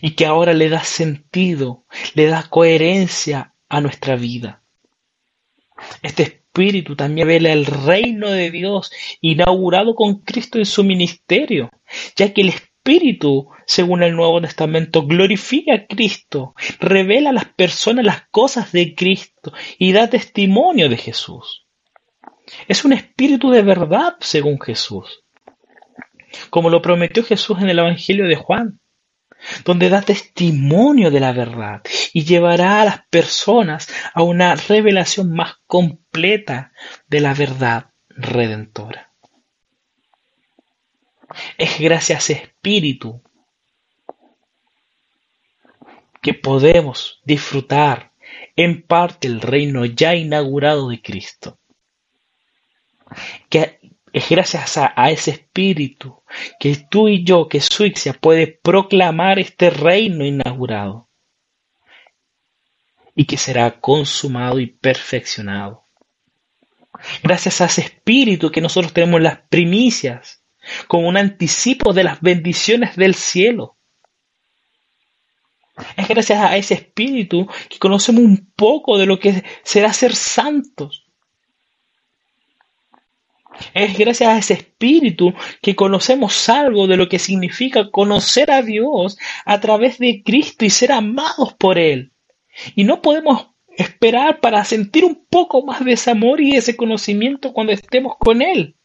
y 0.00 0.12
que 0.12 0.26
ahora 0.26 0.54
le 0.54 0.68
da 0.70 0.82
sentido, 0.82 1.84
le 2.14 2.26
da 2.26 2.48
coherencia 2.48 3.54
a 3.68 3.80
nuestra 3.80 4.16
vida. 4.16 4.64
Este 6.02 6.22
Espíritu 6.24 6.96
también 6.96 7.28
vela 7.28 7.52
el 7.52 7.66
reino 7.66 8.30
de 8.30 8.50
Dios 8.50 8.90
inaugurado 9.20 9.94
con 9.94 10.22
Cristo 10.22 10.58
en 10.58 10.66
su 10.66 10.82
ministerio, 10.82 11.70
ya 12.16 12.32
que 12.32 12.40
el 12.40 12.48
Espíritu, 12.48 13.48
según 13.66 14.02
el 14.02 14.16
Nuevo 14.16 14.40
Testamento, 14.40 15.06
glorifica 15.06 15.74
a 15.74 15.86
Cristo, 15.86 16.54
revela 16.80 17.30
a 17.30 17.34
las 17.34 17.46
personas 17.46 18.04
las 18.04 18.22
cosas 18.30 18.72
de 18.72 18.94
Cristo 18.94 19.52
y 19.78 19.92
da 19.92 20.08
testimonio 20.08 20.88
de 20.88 20.96
Jesús. 20.96 21.66
Es 22.68 22.84
un 22.84 22.92
espíritu 22.92 23.50
de 23.50 23.62
verdad, 23.62 24.16
según 24.20 24.60
Jesús, 24.60 25.24
como 26.50 26.70
lo 26.70 26.82
prometió 26.82 27.24
Jesús 27.24 27.58
en 27.60 27.68
el 27.68 27.78
Evangelio 27.78 28.26
de 28.26 28.36
Juan, 28.36 28.80
donde 29.64 29.88
da 29.88 30.02
testimonio 30.02 31.10
de 31.10 31.20
la 31.20 31.32
verdad 31.32 31.82
y 32.12 32.24
llevará 32.24 32.82
a 32.82 32.84
las 32.84 33.06
personas 33.08 33.88
a 34.12 34.22
una 34.22 34.54
revelación 34.54 35.32
más 35.32 35.54
completa 35.66 36.72
de 37.08 37.20
la 37.20 37.34
verdad 37.34 37.90
redentora. 38.08 39.12
Es 41.56 41.78
gracias 41.78 42.16
a 42.16 42.32
ese 42.32 42.42
espíritu 42.44 43.22
que 46.20 46.34
podemos 46.34 47.20
disfrutar 47.24 48.12
en 48.56 48.82
parte 48.82 49.26
el 49.26 49.40
reino 49.40 49.84
ya 49.86 50.14
inaugurado 50.14 50.90
de 50.90 51.00
Cristo. 51.00 51.59
Que 53.48 53.80
es 54.12 54.28
gracias 54.28 54.76
a, 54.76 55.10
ese 55.10 55.32
espíritu 55.32 56.22
que 56.58 56.76
tú 56.90 57.08
y 57.08 57.24
yo, 57.24 57.48
que 57.48 57.60
Suiza 57.60 58.12
puede 58.12 58.46
proclamar 58.46 59.38
este 59.38 59.70
reino 59.70 60.24
inaugurado 60.24 61.08
y 63.14 63.24
que 63.24 63.36
será 63.36 63.80
consumado 63.80 64.58
y 64.58 64.66
perfeccionado. 64.66 65.84
Gracias 67.22 67.60
a 67.60 67.66
ese 67.66 67.82
espíritu 67.82 68.50
que 68.50 68.60
nosotros 68.60 68.92
tenemos 68.92 69.20
las 69.20 69.38
primicias 69.48 70.42
como 70.86 71.08
un 71.08 71.16
anticipo 71.16 71.92
de 71.92 72.04
las 72.04 72.20
bendiciones 72.20 72.96
del 72.96 73.14
cielo. 73.14 73.76
Es 75.96 76.08
gracias 76.08 76.40
a 76.42 76.56
ese 76.56 76.74
espíritu 76.74 77.48
que 77.68 77.78
conocemos 77.78 78.22
un 78.22 78.52
poco 78.54 78.98
de 78.98 79.06
lo 79.06 79.18
que 79.18 79.44
será 79.62 79.92
ser 79.92 80.14
santos. 80.14 81.09
Es 83.74 83.96
gracias 83.96 84.28
a 84.28 84.38
ese 84.38 84.54
espíritu 84.54 85.34
que 85.62 85.76
conocemos 85.76 86.48
algo 86.48 86.86
de 86.86 86.96
lo 86.96 87.08
que 87.08 87.18
significa 87.18 87.90
conocer 87.90 88.50
a 88.50 88.62
Dios 88.62 89.18
a 89.44 89.60
través 89.60 89.98
de 89.98 90.22
Cristo 90.24 90.64
y 90.64 90.70
ser 90.70 90.92
amados 90.92 91.54
por 91.54 91.78
Él. 91.78 92.12
Y 92.74 92.84
no 92.84 93.02
podemos 93.02 93.48
esperar 93.76 94.40
para 94.40 94.64
sentir 94.64 95.04
un 95.04 95.26
poco 95.26 95.64
más 95.64 95.84
de 95.84 95.92
ese 95.92 96.10
amor 96.10 96.40
y 96.40 96.56
ese 96.56 96.76
conocimiento 96.76 97.52
cuando 97.52 97.72
estemos 97.72 98.14
con 98.18 98.42
Él. 98.42 98.76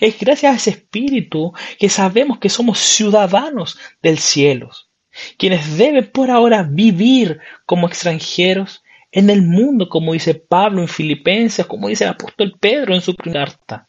Es 0.00 0.18
gracias 0.18 0.52
a 0.52 0.56
ese 0.56 0.70
espíritu 0.70 1.52
que 1.78 1.88
sabemos 1.88 2.38
que 2.38 2.48
somos 2.48 2.78
ciudadanos 2.78 3.78
del 4.02 4.18
cielo, 4.18 4.70
quienes 5.36 5.76
deben 5.76 6.10
por 6.10 6.30
ahora 6.30 6.62
vivir 6.62 7.38
como 7.64 7.86
extranjeros 7.86 8.82
en 9.18 9.30
el 9.30 9.42
mundo, 9.42 9.88
como 9.88 10.12
dice 10.12 10.34
Pablo 10.34 10.80
en 10.80 10.86
Filipenses, 10.86 11.66
como 11.66 11.88
dice 11.88 12.04
el 12.04 12.10
apóstol 12.10 12.56
Pedro 12.60 12.94
en 12.94 13.00
su 13.00 13.16
carta. 13.16 13.88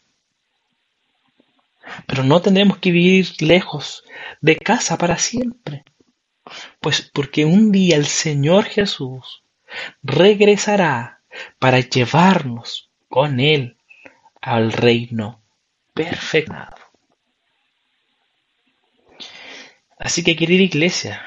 Pero 2.07 2.23
no 2.23 2.41
tendremos 2.41 2.79
que 2.79 2.91
vivir 2.91 3.27
lejos 3.39 4.03
de 4.41 4.55
casa 4.55 4.97
para 4.97 5.19
siempre, 5.19 5.83
pues 6.79 7.11
porque 7.13 7.45
un 7.45 7.71
día 7.71 7.95
el 7.95 8.07
Señor 8.07 8.65
Jesús 8.65 9.43
regresará 10.01 11.21
para 11.59 11.79
llevarnos 11.79 12.89
con 13.07 13.39
Él 13.39 13.77
al 14.41 14.71
reino 14.71 15.43
perfecto. 15.93 16.55
Así 19.99 20.23
que 20.23 20.35
querida 20.35 20.63
iglesia, 20.63 21.21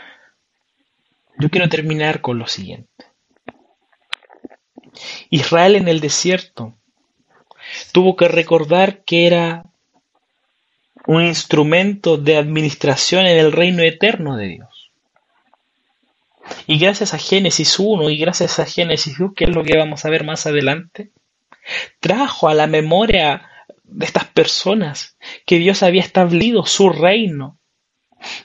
yo 1.38 1.50
quiero 1.50 1.68
terminar 1.68 2.20
con 2.20 2.40
lo 2.40 2.48
siguiente. 2.48 3.11
Israel 5.30 5.76
en 5.76 5.88
el 5.88 6.00
desierto 6.00 6.74
tuvo 7.92 8.16
que 8.16 8.28
recordar 8.28 9.04
que 9.04 9.26
era 9.26 9.64
un 11.06 11.24
instrumento 11.24 12.16
de 12.16 12.36
administración 12.36 13.26
en 13.26 13.38
el 13.38 13.52
reino 13.52 13.82
eterno 13.82 14.36
de 14.36 14.48
Dios. 14.48 14.90
Y 16.66 16.78
gracias 16.78 17.14
a 17.14 17.18
Génesis 17.18 17.78
1 17.78 18.10
y 18.10 18.18
gracias 18.18 18.58
a 18.58 18.66
Génesis 18.66 19.18
2, 19.18 19.32
que 19.34 19.44
es 19.44 19.50
lo 19.50 19.64
que 19.64 19.78
vamos 19.78 20.04
a 20.04 20.10
ver 20.10 20.24
más 20.24 20.46
adelante, 20.46 21.10
trajo 22.00 22.48
a 22.48 22.54
la 22.54 22.66
memoria 22.66 23.48
de 23.84 24.06
estas 24.06 24.26
personas 24.26 25.16
que 25.46 25.58
Dios 25.58 25.82
había 25.82 26.02
establecido 26.02 26.66
su 26.66 26.90
reino 26.90 27.58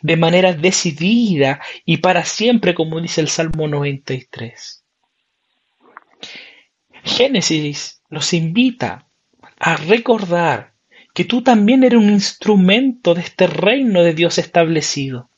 de 0.02 0.16
manera 0.16 0.54
decidida 0.54 1.62
y 1.86 1.98
para 1.98 2.26
siempre, 2.26 2.74
como 2.74 3.00
dice 3.00 3.22
el 3.22 3.30
Salmo 3.30 3.68
93. 3.68 4.84
Génesis 7.08 8.02
nos 8.10 8.34
invita 8.34 9.08
a 9.60 9.76
recordar 9.76 10.74
que 11.14 11.26
tú 11.26 11.42
también 11.42 11.84
eres 11.84 12.00
un 12.00 12.12
instrumento 12.12 13.16
de 13.16 13.22
este 13.22 13.48
reino 13.48 14.04
de 14.04 14.14
Dios 14.14 14.38
establecido. 14.38 15.30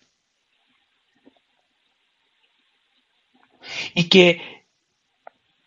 Y 3.93 4.09
que, 4.09 4.41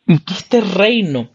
este 0.06 0.60
reino, 0.60 1.32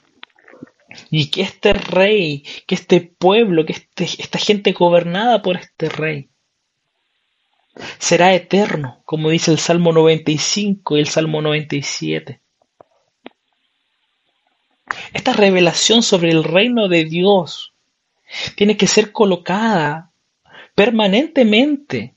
y 1.10 1.32
que 1.32 1.42
este 1.42 1.74
rey, 1.74 2.44
que 2.68 2.76
este 2.76 3.02
pueblo, 3.02 3.66
que 3.66 3.74
este, 3.74 4.04
esta 4.04 4.38
gente 4.38 4.74
gobernada 4.74 5.42
por 5.42 5.58
este 5.58 5.90
rey, 5.90 6.30
será 7.98 8.36
eterno, 8.36 9.02
como 9.06 9.30
dice 9.30 9.52
el 9.52 9.60
Salmo 9.60 9.92
95 9.92 10.98
y 10.98 11.00
el 11.00 11.08
Salmo 11.08 11.42
97. 11.42 12.42
Esta 15.14 15.34
revelación 15.34 16.04
sobre 16.04 16.32
el 16.32 16.44
reino 16.44 16.88
de 16.88 17.06
Dios 17.06 17.74
tiene 18.56 18.78
que 18.78 18.88
ser 18.88 19.12
colocada 19.12 20.12
permanentemente 20.76 22.16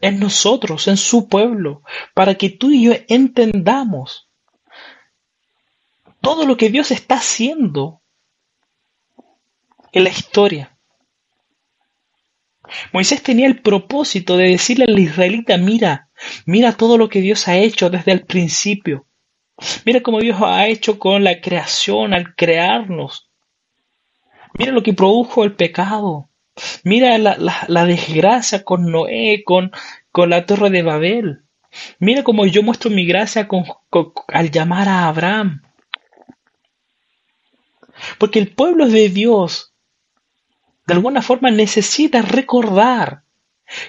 en 0.00 0.18
nosotros, 0.18 0.88
en 0.88 0.96
su 0.96 1.28
pueblo, 1.28 1.82
para 2.14 2.34
que 2.34 2.50
tú 2.50 2.70
y 2.70 2.84
yo 2.84 2.92
entendamos 3.08 4.28
todo 6.20 6.46
lo 6.46 6.56
que 6.56 6.70
Dios 6.70 6.90
está 6.90 7.16
haciendo 7.16 8.02
en 9.92 10.04
la 10.04 10.10
historia. 10.10 10.76
Moisés 12.92 13.22
tenía 13.22 13.46
el 13.46 13.60
propósito 13.60 14.36
de 14.36 14.48
decirle 14.48 14.86
al 14.88 14.98
israelita, 14.98 15.56
mira, 15.58 16.08
mira 16.46 16.72
todo 16.72 16.96
lo 16.96 17.08
que 17.08 17.20
Dios 17.20 17.46
ha 17.48 17.58
hecho 17.58 17.90
desde 17.90 18.12
el 18.12 18.24
principio. 18.24 19.06
Mira 19.84 20.00
cómo 20.00 20.20
Dios 20.20 20.40
ha 20.42 20.66
hecho 20.66 20.98
con 20.98 21.24
la 21.24 21.40
creación 21.40 22.14
al 22.14 22.34
crearnos. 22.34 23.30
Mira 24.54 24.72
lo 24.72 24.82
que 24.82 24.92
produjo 24.92 25.44
el 25.44 25.54
pecado. 25.54 26.28
Mira 26.84 27.16
la, 27.18 27.84
desgracia 27.86 28.64
con 28.64 28.90
Noé, 28.90 29.42
con, 29.44 29.72
la 30.14 30.46
torre 30.46 30.70
de 30.70 30.82
Babel. 30.82 31.42
Mira 31.98 32.22
cómo 32.22 32.44
yo 32.46 32.62
muestro 32.62 32.90
mi 32.90 33.06
gracia 33.06 33.48
al 34.28 34.50
llamar 34.50 34.88
a 34.88 35.08
Abraham. 35.08 35.62
Porque 38.18 38.38
el 38.38 38.52
pueblo 38.52 38.88
de 38.88 39.08
Dios, 39.08 39.72
de 40.86 40.94
alguna 40.94 41.22
forma, 41.22 41.50
necesita 41.50 42.20
recordar 42.20 43.22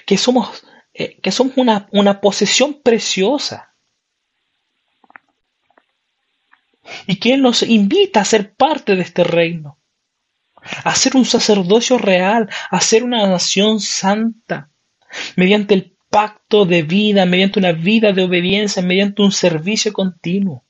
que 0.06 0.16
somos, 0.16 0.64
eh, 0.94 1.18
que 1.20 1.32
somos 1.32 1.54
una 1.90 2.20
posesión 2.20 2.80
preciosa 2.82 3.73
y 7.06 7.16
que 7.16 7.34
Él 7.34 7.42
nos 7.42 7.62
invita 7.62 8.20
a 8.20 8.24
ser 8.24 8.54
parte 8.54 8.96
de 8.96 9.02
este 9.02 9.24
reino, 9.24 9.78
a 10.84 10.94
ser 10.94 11.16
un 11.16 11.24
sacerdocio 11.24 11.98
real, 11.98 12.48
a 12.70 12.80
ser 12.80 13.04
una 13.04 13.26
nación 13.26 13.80
santa, 13.80 14.70
mediante 15.36 15.74
el 15.74 15.94
pacto 16.10 16.64
de 16.64 16.82
vida, 16.82 17.26
mediante 17.26 17.58
una 17.58 17.72
vida 17.72 18.12
de 18.12 18.22
obediencia, 18.22 18.82
mediante 18.82 19.22
un 19.22 19.32
servicio 19.32 19.92
continuo. 19.92 20.64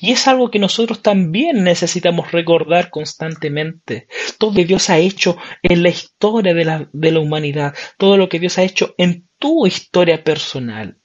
Y 0.00 0.12
es 0.12 0.26
algo 0.28 0.50
que 0.50 0.58
nosotros 0.58 1.02
también 1.02 1.64
necesitamos 1.64 2.32
recordar 2.32 2.90
constantemente. 2.90 4.08
Todo 4.38 4.50
lo 4.50 4.56
que 4.56 4.64
Dios 4.64 4.90
ha 4.90 4.98
hecho 4.98 5.36
en 5.62 5.82
la 5.82 5.90
historia 5.90 6.54
de 6.54 6.64
la, 6.64 6.88
de 6.92 7.12
la 7.12 7.20
humanidad, 7.20 7.74
todo 7.98 8.16
lo 8.16 8.28
que 8.28 8.38
Dios 8.38 8.58
ha 8.58 8.62
hecho 8.62 8.94
en 8.96 9.28
tu 9.38 9.66
historia 9.66 10.22
personal. 10.22 10.98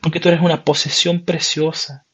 Porque 0.00 0.20
tú 0.20 0.28
eres 0.28 0.40
una 0.40 0.64
posesión 0.64 1.24
preciosa. 1.24 2.06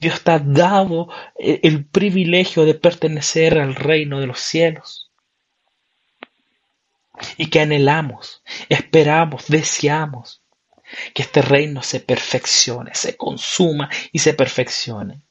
Dios 0.00 0.22
te 0.22 0.30
ha 0.30 0.38
dado 0.38 1.08
eh, 1.38 1.60
el 1.62 1.86
privilegio 1.86 2.64
de 2.64 2.74
pertenecer 2.74 3.58
al 3.58 3.74
reino 3.74 4.20
de 4.20 4.26
los 4.26 4.40
cielos. 4.40 5.10
Y 7.38 7.48
que 7.48 7.60
anhelamos, 7.60 8.42
esperamos, 8.68 9.46
deseamos 9.48 10.42
que 11.14 11.22
este 11.22 11.40
reino 11.40 11.82
se 11.82 12.00
perfeccione, 12.00 12.94
se 12.94 13.16
consuma 13.16 13.88
y 14.12 14.18
se 14.18 14.34
perfeccione. 14.34 15.22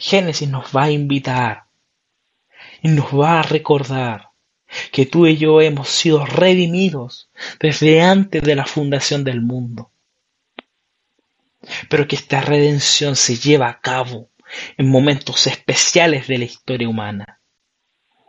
Génesis 0.00 0.48
nos 0.48 0.74
va 0.74 0.84
a 0.84 0.90
invitar 0.90 1.66
y 2.82 2.88
nos 2.88 3.06
va 3.12 3.40
a 3.40 3.42
recordar 3.42 4.30
que 4.90 5.06
tú 5.06 5.26
y 5.26 5.36
yo 5.36 5.60
hemos 5.60 5.88
sido 5.88 6.24
redimidos 6.24 7.30
desde 7.60 8.00
antes 8.00 8.42
de 8.42 8.56
la 8.56 8.66
fundación 8.66 9.22
del 9.22 9.42
mundo 9.42 9.90
pero 11.88 12.06
que 12.06 12.16
esta 12.16 12.40
redención 12.40 13.16
se 13.16 13.36
lleva 13.36 13.68
a 13.68 13.80
cabo 13.80 14.30
en 14.76 14.90
momentos 14.90 15.46
especiales 15.46 16.26
de 16.26 16.38
la 16.38 16.44
historia 16.44 16.88
humana. 16.88 17.40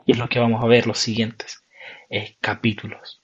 Y 0.05 0.13
es 0.13 0.17
lo 0.17 0.27
que 0.27 0.39
vamos 0.39 0.63
a 0.63 0.67
ver 0.67 0.87
los 0.87 0.99
siguientes 0.99 1.63
capítulos. 2.41 3.21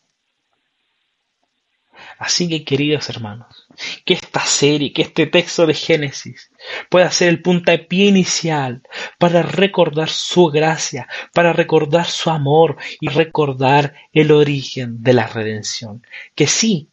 Así 2.17 2.47
que 2.47 2.63
queridos 2.63 3.09
hermanos, 3.09 3.67
que 4.05 4.13
esta 4.13 4.41
serie, 4.41 4.93
que 4.93 5.01
este 5.01 5.27
texto 5.27 5.65
de 5.65 5.73
Génesis 5.73 6.51
pueda 6.89 7.09
ser 7.09 7.29
el 7.29 7.41
puntapié 7.41 8.07
inicial 8.07 8.83
para 9.17 9.41
recordar 9.41 10.09
su 10.09 10.47
gracia, 10.47 11.07
para 11.33 11.53
recordar 11.53 12.05
su 12.05 12.29
amor 12.29 12.77
y 12.99 13.07
recordar 13.07 13.95
el 14.13 14.31
origen 14.31 15.03
de 15.03 15.13
la 15.13 15.27
redención. 15.27 16.05
Que 16.35 16.47
sí, 16.47 16.89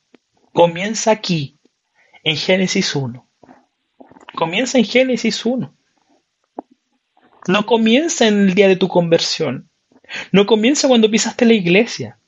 comienza 0.53 1.11
aquí 1.11 1.59
en 2.23 2.37
Génesis 2.37 2.95
1. 2.95 3.27
Comienza 4.35 4.79
en 4.79 4.85
Génesis 4.85 5.45
1. 5.45 5.75
No 7.49 7.67
comienza 7.67 8.29
en 8.29 8.49
el 8.49 8.55
día 8.55 8.69
de 8.69 8.77
tu 8.77 8.89
conversión. 8.89 9.71
No 10.31 10.47
comienza 10.47 10.89
cuando 10.89 11.11
pisaste 11.11 11.45
la 11.45 11.55
iglesia. 11.55 12.19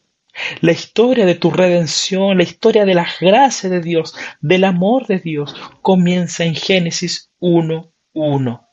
La 0.61 0.72
historia 0.72 1.26
de 1.26 1.36
tu 1.36 1.51
redención, 1.51 2.36
la 2.36 2.42
historia 2.42 2.84
de 2.84 2.95
las 2.95 3.20
gracias 3.20 3.70
de 3.70 3.80
Dios, 3.80 4.16
del 4.40 4.64
amor 4.64 5.07
de 5.07 5.20
Dios, 5.20 5.55
comienza 5.80 6.45
en 6.45 6.57
Génesis 6.57 7.30
1.1. 7.40 8.66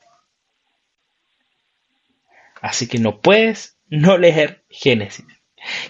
Así 2.62 2.88
que 2.88 2.98
no 2.98 3.22
puedes 3.22 3.78
no 3.90 4.18
leer 4.18 4.66
Génesis. 4.70 5.26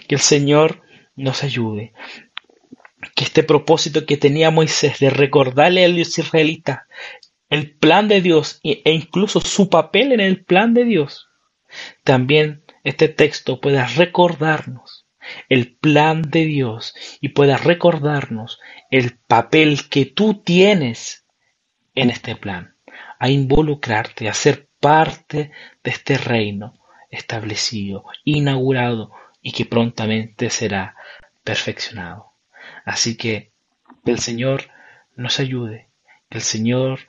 Que 0.06 0.16
el 0.16 0.20
Señor 0.20 0.82
nos 1.16 1.42
ayude 1.42 1.94
este 3.32 3.44
propósito 3.44 4.04
que 4.04 4.18
tenía 4.18 4.50
Moisés 4.50 4.98
de 4.98 5.08
recordarle 5.08 5.86
a 5.86 5.88
los 5.88 6.18
israelitas 6.18 6.80
el 7.48 7.74
plan 7.74 8.06
de 8.06 8.20
Dios 8.20 8.60
e 8.62 8.82
incluso 8.92 9.40
su 9.40 9.70
papel 9.70 10.12
en 10.12 10.20
el 10.20 10.44
plan 10.44 10.74
de 10.74 10.84
Dios, 10.84 11.30
también 12.04 12.62
este 12.84 13.08
texto 13.08 13.58
pueda 13.58 13.86
recordarnos 13.86 15.06
el 15.48 15.74
plan 15.78 16.20
de 16.20 16.44
Dios 16.44 16.94
y 17.22 17.30
pueda 17.30 17.56
recordarnos 17.56 18.60
el 18.90 19.18
papel 19.26 19.88
que 19.88 20.04
tú 20.04 20.42
tienes 20.42 21.24
en 21.94 22.10
este 22.10 22.36
plan, 22.36 22.76
a 23.18 23.30
involucrarte, 23.30 24.28
a 24.28 24.34
ser 24.34 24.68
parte 24.78 25.52
de 25.82 25.90
este 25.90 26.18
reino 26.18 26.74
establecido, 27.10 28.04
inaugurado 28.24 29.10
y 29.40 29.52
que 29.52 29.64
prontamente 29.64 30.50
será 30.50 30.96
perfeccionado. 31.44 32.31
Así 32.84 33.16
que 33.16 33.52
el 34.04 34.18
Señor 34.18 34.64
nos 35.16 35.40
ayude, 35.40 35.88
que 36.28 36.38
el 36.38 36.44
Señor 36.44 37.00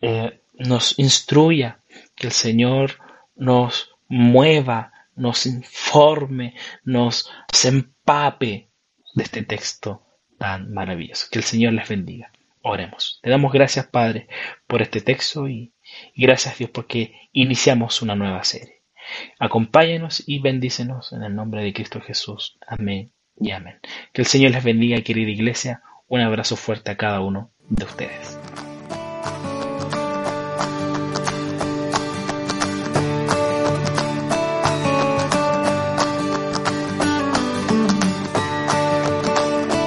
eh, 0.00 0.42
nos 0.54 0.98
instruya, 0.98 1.80
que 2.14 2.26
el 2.26 2.32
Señor 2.32 2.98
nos 3.34 3.94
mueva, 4.08 4.92
nos 5.14 5.46
informe, 5.46 6.54
nos 6.84 7.30
empape 7.64 8.70
de 9.14 9.22
este 9.22 9.42
texto 9.42 10.02
tan 10.38 10.72
maravilloso. 10.72 11.26
Que 11.30 11.38
el 11.38 11.44
Señor 11.44 11.72
les 11.72 11.88
bendiga. 11.88 12.30
Oremos. 12.62 13.20
Te 13.22 13.30
damos 13.30 13.52
gracias, 13.52 13.86
Padre, 13.86 14.28
por 14.66 14.82
este 14.82 15.00
texto 15.00 15.48
y, 15.48 15.72
y 16.14 16.22
gracias, 16.22 16.58
Dios, 16.58 16.70
porque 16.70 17.28
iniciamos 17.32 18.02
una 18.02 18.14
nueva 18.14 18.44
serie. 18.44 18.82
Acompáñenos 19.38 20.22
y 20.26 20.38
bendícenos 20.40 21.12
en 21.12 21.22
el 21.22 21.34
nombre 21.34 21.62
de 21.62 21.72
Cristo 21.72 22.00
Jesús. 22.00 22.58
Amén 22.66 23.12
y 23.40 23.50
amén. 23.50 23.78
Que 24.12 24.22
el 24.22 24.26
Señor 24.26 24.52
les 24.52 24.64
bendiga, 24.64 25.00
querida 25.02 25.30
iglesia. 25.30 25.82
Un 26.08 26.20
abrazo 26.20 26.56
fuerte 26.56 26.90
a 26.90 26.96
cada 26.96 27.20
uno 27.20 27.50
de 27.68 27.84
ustedes. 27.84 28.38